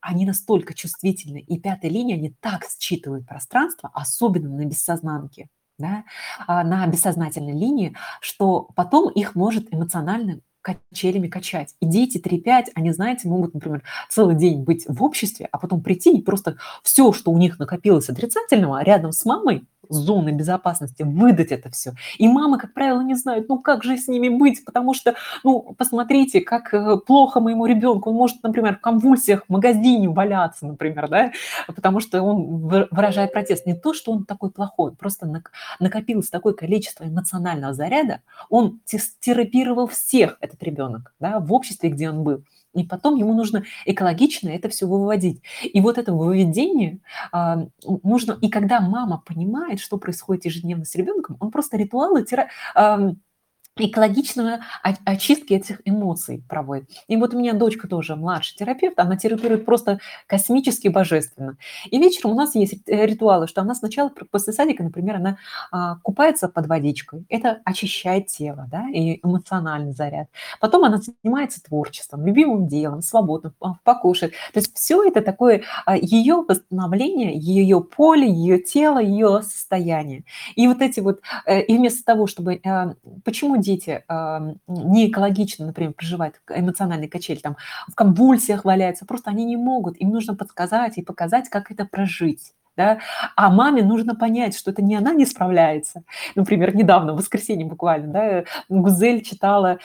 [0.00, 6.04] они настолько чувствительны, и пятая линия, они так считывают пространство, особенно на бессознанке, да,
[6.46, 11.74] а, на бессознательной линии, что потом их может эмоционально качелями качать.
[11.80, 16.16] И дети 3-5, они, знаете, могут, например, целый день быть в обществе, а потом прийти
[16.16, 21.70] и просто все, что у них накопилось отрицательного, рядом с мамой, зоны безопасности, выдать это
[21.70, 21.92] все.
[22.18, 25.74] И мамы, как правило, не знают, ну как же с ними быть, потому что, ну,
[25.76, 31.08] посмотрите, как э, плохо моему ребенку, он может, например, в конвульсиях в магазине валяться, например,
[31.08, 31.32] да,
[31.66, 33.66] потому что он выражает протест.
[33.66, 35.26] Не то, что он такой плохой, просто
[35.80, 38.80] накопилось такое количество эмоционального заряда, он
[39.20, 42.44] терапировал всех, этот ребенок, да, в обществе, где он был.
[42.74, 45.42] И потом ему нужно экологично это все выводить.
[45.62, 47.00] И вот это выведение
[47.32, 47.66] а,
[48.04, 48.38] нужно...
[48.40, 53.12] И когда мама понимает, что происходит ежедневно с ребенком, он просто ритуалы тира, а,
[53.88, 54.60] экологичного
[55.04, 56.88] очистки этих эмоций проводит.
[57.08, 61.56] И вот у меня дочка тоже младший терапевт, она терапирует просто космически божественно.
[61.90, 65.38] И вечером у нас есть э, ритуалы, что она сначала после садика, например, она
[65.70, 70.28] а, купается под водичкой, это очищает тело, да, и эмоциональный заряд.
[70.60, 73.52] Потом она занимается творчеством, любимым делом, свободно,
[73.84, 74.32] покушает.
[74.52, 80.24] То есть все это такое а, ее восстановление, ее поле, ее тело, ее состояние.
[80.56, 82.94] И вот эти вот, э, и вместо того, чтобы, э,
[83.24, 84.04] почему дети
[84.66, 87.56] не экологично, например, проживают эмоциональный качель, там
[87.88, 92.52] в конвульсиях валяются, просто они не могут, им нужно подсказать и показать, как это прожить.
[92.76, 92.98] Да?
[93.36, 96.02] А маме нужно понять, что это не она не справляется.
[96.34, 99.78] Например, недавно, в воскресенье буквально, да, Гузель читала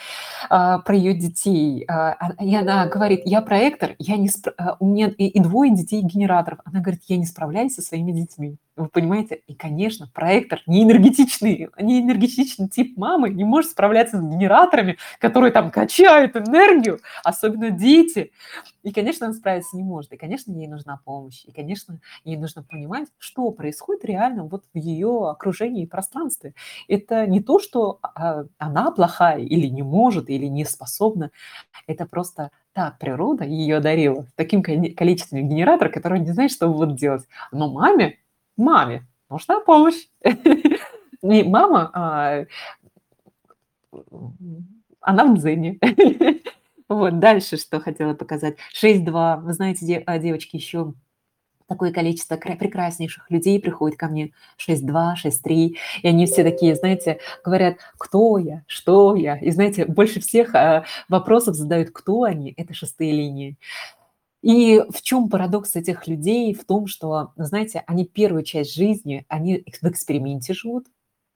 [0.48, 4.54] а, про ее детей, а, и она говорит, я проектор, я не спр...
[4.56, 6.60] А, у меня и, и двое детей генераторов.
[6.64, 8.56] Она говорит, я не справляюсь со своими детьми.
[8.76, 9.36] Вы понимаете?
[9.46, 15.50] И, конечно, проектор не энергетичный, не энергетичный тип мамы не может справляться с генераторами, которые
[15.50, 18.32] там качают энергию, особенно дети.
[18.82, 20.12] И, конечно, она справиться не может.
[20.12, 21.42] И, конечно, ей нужна помощь.
[21.46, 26.52] И, конечно, ей нужно понимать, что происходит реально вот в ее окружении и пространстве.
[26.86, 31.30] Это не то, что а, она плохая или не может, или не способна.
[31.86, 37.24] Это просто так природа ее одарила таким количеством генераторов, которые не знают, что будут делать.
[37.52, 38.18] Но маме
[38.56, 40.08] маме нужна помощь.
[41.22, 42.44] И мама, а,
[45.00, 45.78] она в дзене.
[46.88, 48.58] Вот, дальше что хотела показать.
[48.80, 49.40] 6-2.
[49.40, 50.94] Вы знаете, а, девочки, еще
[51.66, 57.78] такое количество прекраснейших людей приходит ко мне 6-2, 6-3, и они все такие, знаете, говорят,
[57.98, 63.12] кто я, что я, и знаете, больше всех а, вопросов задают, кто они, это шестые
[63.12, 63.56] линии.
[64.46, 66.54] И в чем парадокс этих людей?
[66.54, 70.86] В том, что, знаете, они первую часть жизни, они в эксперименте живут,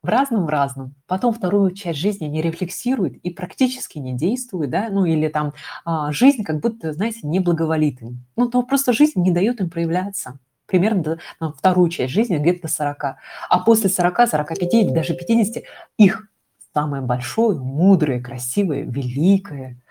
[0.01, 0.95] в разном в разном.
[1.09, 5.55] Потом вторую часть жизни они рефлексируют и практически не действуют, да, ну или там
[5.85, 8.25] а, жизнь как будто, знаете, не благоволит им.
[8.37, 12.63] Ну, то просто жизнь не дает им проявляться примерно до, ну, вторую часть жизни где-то
[12.63, 13.05] до 40.
[13.49, 15.65] А после 40, 45 или даже 50
[15.99, 16.29] их
[16.73, 19.83] самое большое, мудрое, красивое, великое,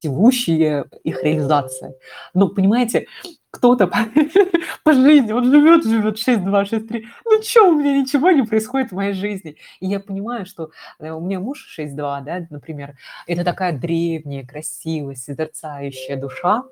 [0.00, 1.94] красивущее их реализация.
[2.34, 3.06] Но, понимаете,
[3.50, 3.98] кто-то по,
[4.84, 7.02] по жизни, он живет, живет 6-2, 6-3.
[7.24, 9.56] Ну что, у меня ничего не происходит в моей жизни.
[9.80, 12.96] И я понимаю, что э, у меня муж 6-2, да, например,
[13.26, 16.64] это такая древняя, красивая, созерцающая душа,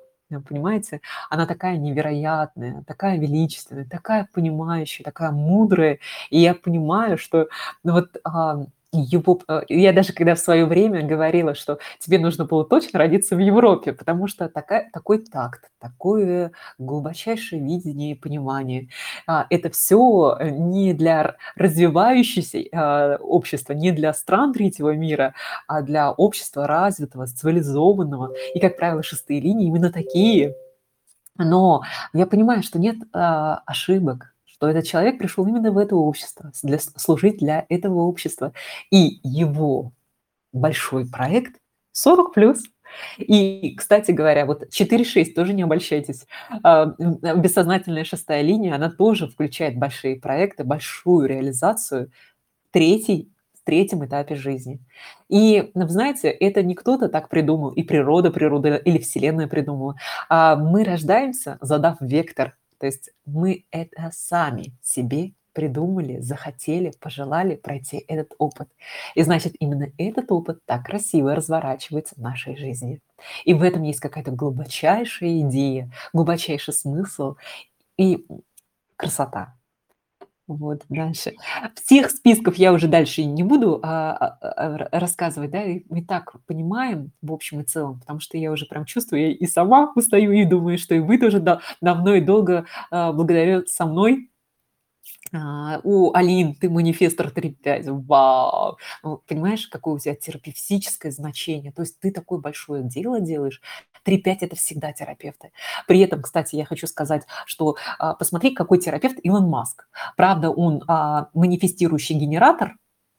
[0.47, 1.01] понимаете,
[1.31, 5.97] она такая невероятная, такая величественная, такая понимающая, такая мудрая,
[6.29, 7.47] и я понимаю, что
[7.83, 8.59] ну, вот а,
[8.91, 13.35] его, э, я даже когда в свое время говорила, что тебе нужно было точно родиться
[13.35, 18.89] в Европе, потому что такая, такой такт, такое глубочайшее видение и понимание.
[19.27, 25.35] А, это все э, не для развивающегося а, общества, не для стран третьего мира,
[25.67, 28.33] а для общества развитого, цивилизованного.
[28.55, 30.55] И, как правило, шестые линии именно такие.
[31.37, 31.83] Но
[32.13, 36.79] я понимаю, что нет а, ошибок, что этот человек пришел именно в это общество, для,
[36.79, 38.51] служить для этого общества.
[38.91, 39.93] И его
[40.51, 41.55] большой проект
[41.93, 42.63] 40 плюс.
[43.19, 46.25] И, кстати говоря, вот 4-6, тоже не обольщайтесь,
[46.61, 52.11] а, бессознательная шестая линия, она тоже включает большие проекты, большую реализацию,
[52.71, 54.81] третий в третьем этапе жизни.
[55.29, 59.95] И, вы знаете, это не кто-то так придумал, и природа, природа или Вселенная придумала.
[60.27, 68.05] А мы рождаемся, задав вектор то есть мы это сами себе придумали, захотели, пожелали пройти
[68.07, 68.69] этот опыт.
[69.15, 73.01] И значит, именно этот опыт так красиво разворачивается в нашей жизни.
[73.43, 77.35] И в этом есть какая-то глубочайшая идея, глубочайший смысл
[77.97, 78.25] и
[78.95, 79.58] красота.
[80.49, 81.33] Вот, дальше.
[81.75, 87.11] Всех списков я уже дальше не буду а, а, а, рассказывать, да, мы так понимаем
[87.21, 90.45] в общем и целом, потому что я уже прям чувствую, я и сама устаю, и
[90.45, 94.28] думаю, что и вы тоже да, давно и долго а, благодаря со мной
[95.31, 98.77] а, у Алин ты манифестор 3.5, вау!
[99.03, 101.71] Ну, понимаешь, какое у тебя терапевтическое значение?
[101.71, 103.61] То есть ты такое большое дело делаешь.
[104.05, 105.51] 3.5– это всегда терапевты.
[105.87, 109.87] При этом, кстати, я хочу сказать, что а, посмотри, какой терапевт Илон Маск.
[110.17, 112.75] Правда, он а, манифестирующий генератор,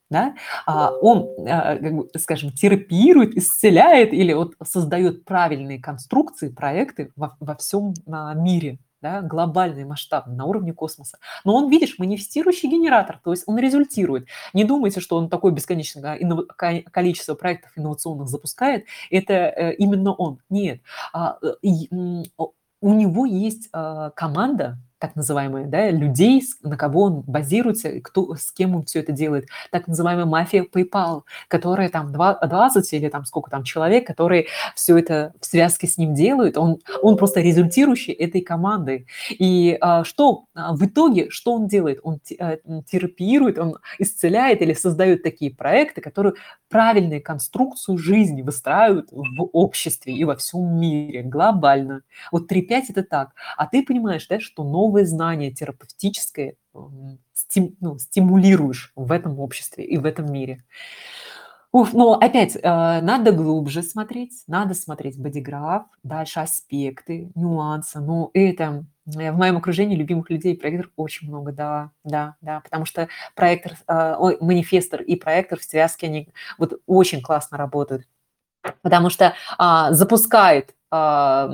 [0.08, 0.34] да,
[0.66, 1.78] а, он, а,
[2.18, 9.84] скажем, терапирует, исцеляет или вот создает правильные конструкции, проекты во, во всем мире да, глобальный
[9.84, 11.18] масштаб на уровне космоса.
[11.44, 14.28] Но он, видишь, манифестирующий генератор, то есть он результирует.
[14.52, 16.18] Не думайте, что он такое бесконечное
[16.90, 20.40] количество проектов инновационных запускает, это э, именно он.
[20.48, 20.80] Нет.
[21.12, 21.54] А, э,
[22.82, 28.52] у него есть а, команда, так называемые, да, людей, на кого он базируется, кто, с
[28.52, 29.48] кем он все это делает.
[29.70, 35.32] Так называемая мафия PayPal, которая там 20 или там сколько там человек, которые все это
[35.40, 36.58] в связке с ним делают.
[36.58, 39.06] Он, он просто результирующий этой команды.
[39.30, 42.00] И а, что а, в итоге, что он делает?
[42.02, 42.58] Он а,
[42.90, 46.34] терапирует, он исцеляет или создает такие проекты, которые
[46.68, 52.02] правильную конструкцию жизни выстраивают в обществе и во всем мире глобально.
[52.30, 53.30] Вот 3.5 это так.
[53.56, 56.54] А ты понимаешь, да, что новый новые знания терапевтическое
[57.32, 60.64] стим, ну, стимулируешь в этом обществе и в этом мире.
[61.72, 68.00] Уф, но опять э, надо глубже смотреть, надо смотреть бодиграф, дальше аспекты, нюансы.
[68.00, 72.86] Но это э, в моем окружении любимых людей проектор очень много, да, да, да, потому
[72.86, 73.06] что
[73.36, 78.02] проектор, э, ой, манифестор и проектор в связке, они вот очень классно работают,
[78.82, 81.48] потому что э, запускает э,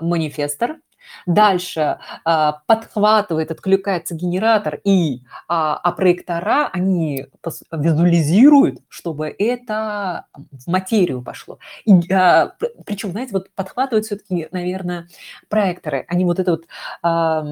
[0.00, 0.78] манифестор,
[1.26, 7.26] Дальше а, подхватывает, откликается генератор, и а, а проектора, они
[7.72, 11.58] визуализируют, чтобы это в материю пошло.
[11.84, 12.54] И, а,
[12.86, 15.08] причем, знаете, вот подхватывают все-таки, наверное,
[15.48, 16.04] проекторы.
[16.08, 16.66] Они вот это вот
[17.02, 17.44] а,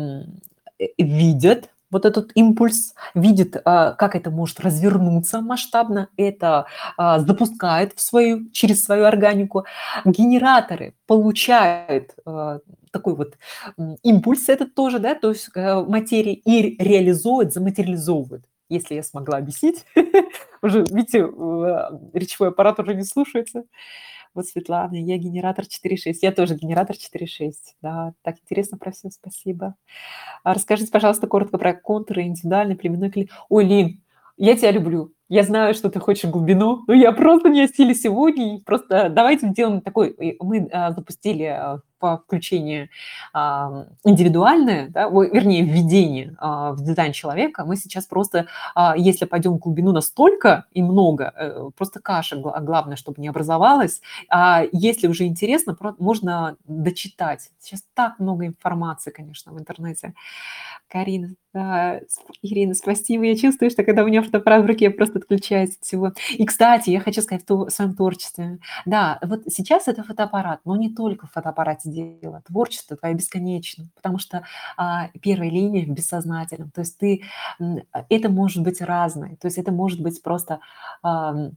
[0.98, 6.66] видят, вот этот импульс, видит, а, как это может развернуться масштабно, это
[6.96, 9.64] а, запускает в свою, через свою органику.
[10.04, 12.60] Генераторы получают а,
[12.90, 13.36] такой вот
[14.02, 18.44] импульс этот тоже, да, то есть э, материи и реализует, заматериализовывает.
[18.68, 19.84] Если я смогла объяснить,
[20.62, 23.64] уже, видите, э, речевой аппарат уже не слушается.
[24.38, 26.18] Вот Светлана, я генератор 4.6.
[26.22, 27.50] Я тоже генератор 4.6.
[27.82, 29.74] Да, так интересно про все, спасибо.
[30.44, 33.30] А расскажите, пожалуйста, коротко про контуры, индивидуальный, племенной клей.
[33.48, 34.00] Ой, Лин,
[34.36, 35.12] я тебя люблю.
[35.28, 38.62] Я знаю, что ты хочешь глубину, но я просто не о сегодня.
[38.64, 40.14] Просто давайте сделаем такой...
[40.38, 42.88] Мы а, запустили а, по включению
[43.32, 49.54] а, индивидуальное, да, вернее, введение а, в дизайн человека, мы сейчас просто, а, если пойдем
[49.54, 54.00] в глубину настолько и много, а, просто каша, главное, чтобы не образовалась.
[54.28, 57.50] А если уже интересно, можно дочитать.
[57.58, 60.14] Сейчас так много информации, конечно, в интернете.
[60.88, 62.00] Карина, да,
[62.42, 63.24] Ирина, спасибо.
[63.24, 66.12] Я чувствую, что когда у меня фотоаппарат в руке, просто отключается от всего.
[66.30, 68.58] И, кстати, я хочу сказать в своем творчестве.
[68.86, 72.42] Да, вот сейчас это фотоаппарат, но не только в фотоаппарате дело.
[72.46, 74.44] Творчество твое бесконечно, потому что
[74.76, 76.70] а, первая линия в бессознательном.
[76.70, 77.22] То есть ты,
[78.08, 79.36] это может быть разное.
[79.36, 80.60] То есть это может быть просто
[81.02, 81.50] а,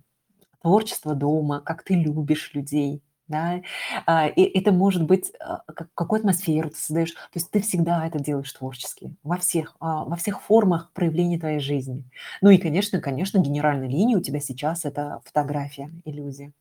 [0.61, 3.01] творчество дома, как ты любишь людей,
[3.31, 3.61] да,
[4.05, 5.63] а, и это может быть, а,
[5.95, 10.15] какую атмосферу ты создаешь, то есть ты всегда это делаешь творчески, во всех, а, во
[10.17, 12.03] всех формах проявления твоей жизни.
[12.41, 16.51] Ну и, конечно, конечно, генеральная линия у тебя сейчас это фотография, иллюзия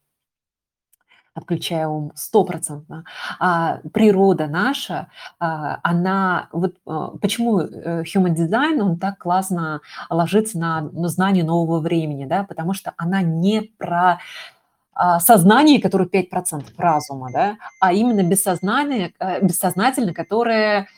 [1.34, 3.04] отключая ум стопроцентно.
[3.38, 5.08] А природа наша,
[5.38, 11.44] а, она вот а, почему э, human design он так классно ложится на, на знание
[11.44, 14.18] нового времени, да, потому что она не про
[14.92, 20.88] а, сознание, которое 5% разума, да, а именно бессознание, э, бессознательно, которое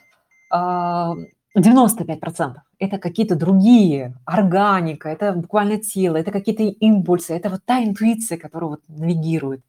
[0.51, 8.39] 95% это какие-то другие, органика, это буквально тело, это какие-то импульсы, это вот та интуиция,
[8.39, 9.63] которая вот навигирует.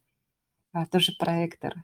[0.74, 1.76] А, тоже проектор.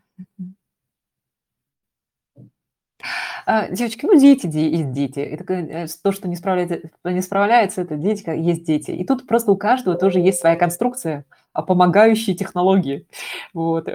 [3.46, 5.20] А, девочки, ну дети есть дети.
[5.20, 8.92] Это то, что не справляется, не справляется, это дети, есть дети.
[8.92, 13.08] И тут просто у каждого тоже есть своя конструкция, а, помогающие технологии.
[13.54, 13.88] Вот.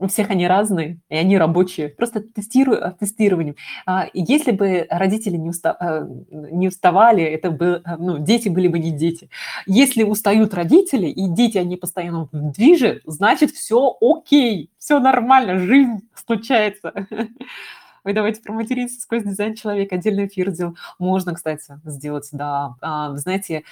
[0.00, 1.90] У всех они разные, и они рабочие.
[1.90, 3.56] Просто тестирую, а, тестированием.
[3.84, 8.78] А, если бы родители не, уста, а, не уставали, это бы, ну, дети были бы
[8.78, 9.28] не дети.
[9.66, 16.00] Если устают родители, и дети, они постоянно в движе, значит, все окей, все нормально, жизнь
[16.14, 16.94] случается.
[18.04, 19.96] Ой, давайте про материнство сквозь дизайн человека.
[19.96, 20.76] Отдельный эфир сделал.
[20.98, 22.74] Можно, кстати, сделать, да.
[23.16, 23.64] Знаете,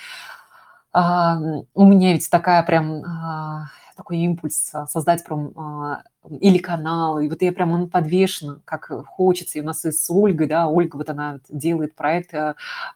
[0.93, 3.67] у меня ведь такая прям а,
[3.99, 6.03] такой импульс а, создать прям а,
[6.41, 9.59] или канал, и вот я прям он подвешена, как хочется.
[9.59, 12.55] И у нас и с Ольгой, да, Ольга вот она делает проект а,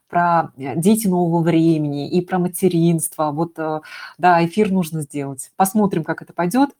[0.09, 3.33] про э, дети нового времени и про материнство.
[3.33, 3.83] Вот, а,
[4.17, 5.51] да, эфир нужно сделать.
[5.57, 6.71] Посмотрим, как это пойдет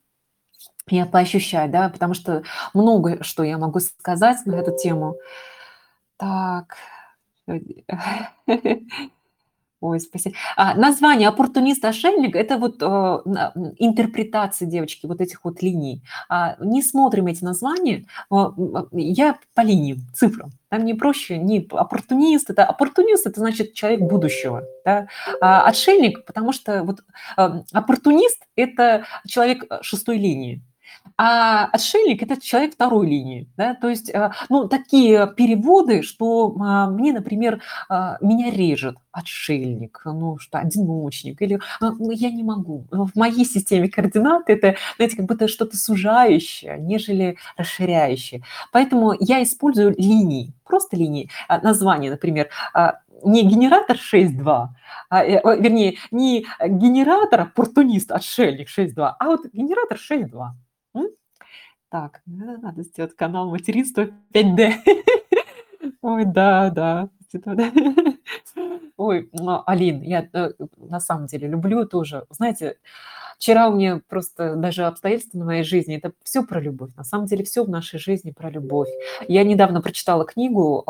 [0.89, 2.43] я поощущать, да, потому что
[2.75, 5.17] много что я могу сказать на эту тему.
[6.17, 6.77] Так.
[9.83, 10.37] Ой, спасибо.
[10.57, 12.85] А, название «Оппортунист-ошельник»– это вот э,
[13.79, 16.03] интерпретации, девочки, вот этих вот линий.
[16.29, 18.55] А, не смотрим эти названия, а,
[18.93, 20.53] я по линиям, цифрам.
[20.69, 24.63] Там не проще, не оппортунист, это оппортунист, это значит человек будущего.
[24.85, 25.09] Да?
[25.41, 27.01] А отшельник, потому что вот
[27.37, 30.63] э, оппортунист– это человек шестой линии.
[31.17, 33.49] А отшельник– это человек второй линии.
[33.57, 33.75] Да?
[33.75, 40.39] То есть, а, ну, такие переводы, что а, мне, например, а, меня режет отшельник, ну,
[40.39, 42.87] что одиночник, или ну, я не могу.
[42.91, 48.43] В моей системе координат это, знаете, как будто что-то сужающее, нежели расширяющее.
[48.73, 51.31] Поэтому я использую линии, просто линии.
[51.63, 52.49] Название, например,
[53.25, 54.69] не генератор 6.2,
[55.09, 60.51] а, э, вернее, не генератор, оппортунист, отшельник 6.2, а вот генератор 6.2.
[61.93, 64.73] Так, надо сделать канал материнства 5D.
[66.01, 67.11] Ой, да, да.
[68.97, 72.25] Ой, ну, Алин, я э, на самом деле люблю тоже.
[72.31, 72.79] Знаете,
[73.37, 76.93] вчера у меня просто даже обстоятельства моей жизни, это все про любовь.
[76.97, 78.89] На самом деле все в нашей жизни про любовь.
[79.29, 80.87] Я недавно прочитала книгу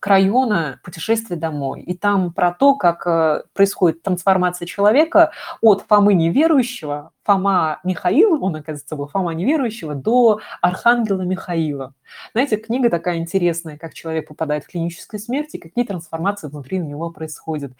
[0.00, 1.82] а, Крайона «Путешествие домой».
[1.82, 8.56] И там про то, как э, происходит трансформация человека от Фомы неверующего, Фома Михаил, он,
[8.56, 11.94] оказывается, был Фома неверующего, до Архангела Михаила.
[12.32, 16.84] Знаете, книга такая интересная, как человек попадает в клиническую смерть и какие трансформации внутри у
[16.84, 17.72] него происходят.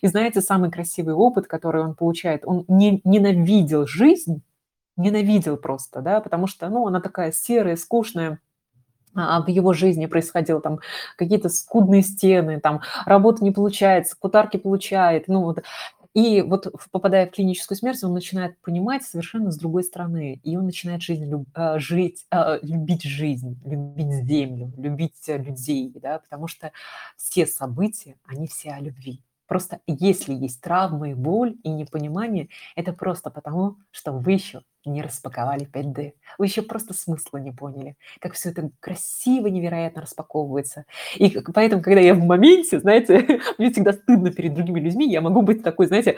[0.00, 4.42] И знаете, самый красивый опыт, который он получает, он не, ненавидел жизнь,
[4.96, 8.40] ненавидел просто, да, потому что, ну, она такая серая, скучная,
[9.16, 10.80] в его жизни происходило, там
[11.16, 15.62] какие-то скудные стены, там работа не получается, кутарки получает, ну вот.
[16.14, 20.64] И вот попадая в клиническую смерть, он начинает понимать совершенно с другой стороны, и он
[20.64, 26.72] начинает жизнь люб, а, жить, а, любить жизнь, любить землю, любить людей, да, потому что
[27.18, 29.20] все события, они все о любви.
[29.46, 35.68] Просто если есть травмы, боль и непонимание, это просто потому, что вы еще не распаковали
[35.70, 36.12] 5D.
[36.38, 40.84] Вы еще просто смысла не поняли, как все это красиво, невероятно распаковывается.
[41.16, 45.42] И поэтому, когда я в моменте, знаете, мне всегда стыдно перед другими людьми, я могу
[45.42, 46.16] быть такой, знаете,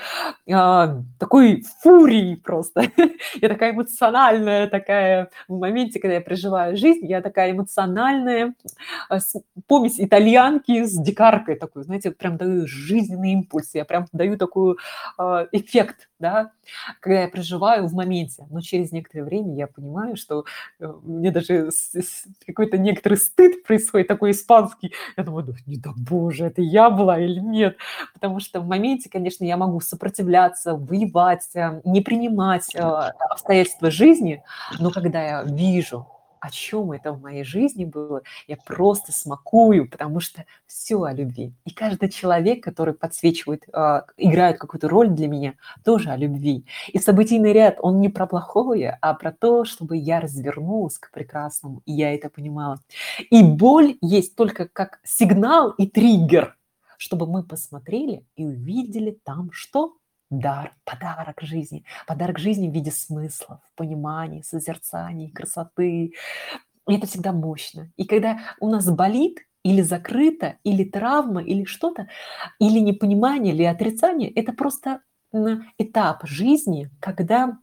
[0.50, 2.90] а, такой фурией просто.
[3.40, 8.54] я такая эмоциональная, такая в моменте, когда я проживаю жизнь, я такая эмоциональная,
[9.08, 9.18] а,
[9.66, 14.76] помесь итальянки с дикаркой такой, знаете, прям даю жизненный импульс, я прям даю такой
[15.16, 16.50] а, эффект, да,
[17.00, 20.44] когда я проживаю в моменте но через некоторое время я понимаю, что
[20.80, 21.70] э, мне даже
[22.46, 24.92] какой-то некоторый стыд происходит, такой испанский.
[25.16, 27.76] Я думаю, не да боже, это я была или нет?
[28.14, 34.42] Потому что в моменте, конечно, я могу сопротивляться, воевать, э, не принимать э, обстоятельства жизни,
[34.78, 36.06] но когда я вижу,
[36.40, 41.52] о чем это в моей жизни было, я просто смакую, потому что все о любви.
[41.64, 45.54] И каждый человек, который подсвечивает, э, играет какую-то роль для меня,
[45.84, 46.64] тоже о любви.
[46.88, 51.82] И событийный ряд, он не про плохое, а про то, чтобы я развернулась к прекрасному,
[51.86, 52.80] и я это понимала.
[53.30, 56.56] И боль есть только как сигнал и триггер,
[56.96, 59.94] чтобы мы посмотрели и увидели там что?
[60.30, 61.84] Дар, подарок жизни.
[62.06, 66.14] Подарок жизни в виде смыслов, понимания, созерцаний, красоты.
[66.88, 67.90] И это всегда мощно.
[67.96, 72.08] И когда у нас болит, или закрыто, или травма, или что-то,
[72.58, 75.00] или непонимание, или отрицание, это просто
[75.76, 77.58] этап жизни, когда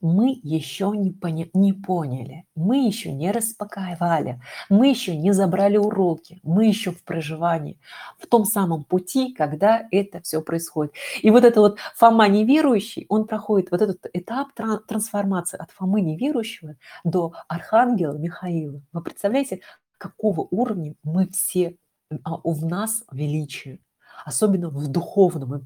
[0.00, 6.40] мы еще не, поня- не поняли, мы еще не распаковали, мы еще не забрали уроки,
[6.42, 7.78] мы еще в проживании,
[8.18, 10.94] в том самом пути, когда это все происходит.
[11.22, 16.76] И вот это вот Фома неверующий, он проходит вот этот этап трансформации от Фомы неверующего
[17.04, 18.80] до Архангела Михаила.
[18.92, 19.60] Вы представляете,
[19.98, 21.76] какого уровня мы все,
[22.24, 23.78] а, в нас величие,
[24.24, 25.62] особенно в духовном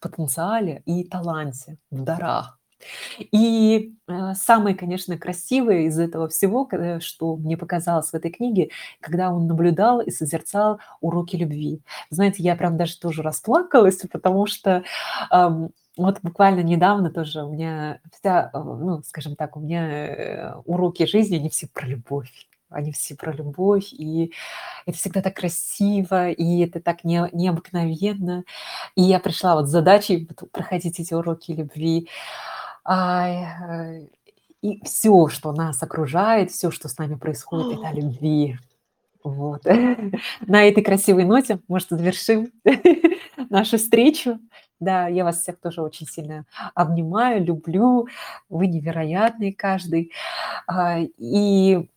[0.00, 2.57] потенциале и таланте, в дарах.
[3.18, 6.68] И, э, самое, конечно, красивое из этого всего,
[7.00, 11.80] что мне показалось в этой книге, когда он наблюдал и созерцал уроки любви.
[12.10, 14.84] Знаете, я прям даже тоже расплакалась, потому что,
[15.96, 21.06] вот буквально недавно тоже у меня вся, э, ну, скажем так, у меня, э, уроки
[21.06, 22.30] жизни, они все про любовь.
[22.70, 24.32] Они все про любовь, и
[24.86, 28.44] это всегда так красиво, и это так не необыкновенно.
[28.94, 32.08] И я пришла вот с задачей проходить эти уроки любви.
[32.88, 34.06] Э,
[34.62, 38.58] и всё, что нас окружает, всё, что с нами происходит- это о любви.
[39.24, 39.62] Вот.
[40.48, 42.52] На этой красивой ноте, может, завершим
[43.50, 44.38] нашу встречу.
[44.80, 48.08] Да, я вас всех тоже очень сильно обнимаю, люблю.
[48.50, 50.12] Вы невероятный каждый.
[50.68, 51.88] А, и,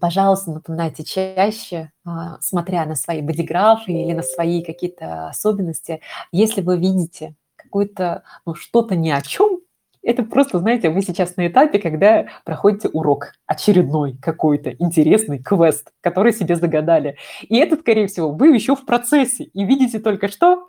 [0.00, 6.00] пожалуйста, напоминайте чаще, а, смотря на свои бодиграфы или на свои какие-то особенности.
[6.32, 9.59] Если вы видите какое-то, ну, что-то ни о чём,
[10.02, 16.32] это просто, знаете, вы сейчас на этапе, когда проходите урок очередной какой-то интересный квест, который
[16.32, 17.16] себе загадали.
[17.48, 20.66] И этот, скорее всего, вы ещё в процессе и видите только что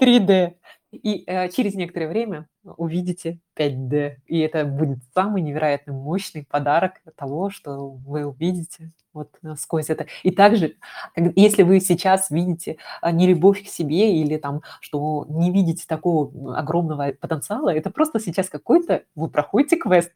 [0.00, 0.54] 3D.
[0.92, 2.46] И, э, через некоторое время
[2.76, 4.16] увидите 5D.
[4.26, 10.06] И это будет самый невероятно мощный подарок того, что вы увидите вот, э, сквозь это.
[10.22, 10.76] И также,
[11.16, 17.12] если вы сейчас видите, а, нелюбовь к себе или там, что не видите такого, огромного
[17.12, 20.12] потенциала, это просто сейчас какой-то вы проходите квест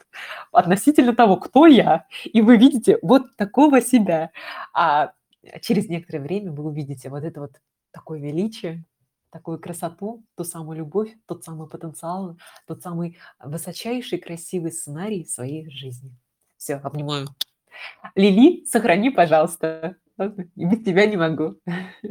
[0.53, 4.31] относительно того, кто я, и вы видите вот такого себя.
[4.75, 5.13] А
[5.63, 7.53] через некоторое время вы увидите вот это вот
[7.93, 8.85] такое величие,
[9.31, 12.37] такую красоту, ту самую любовь, тот самый потенциал,
[12.67, 16.17] тот самый высочайший красивый сценарий своей жизни.
[16.57, 17.29] Всё, обнимаю.
[18.17, 19.97] Лили, сохрани, пожалуйста.
[20.57, 21.57] Без тебя не могу.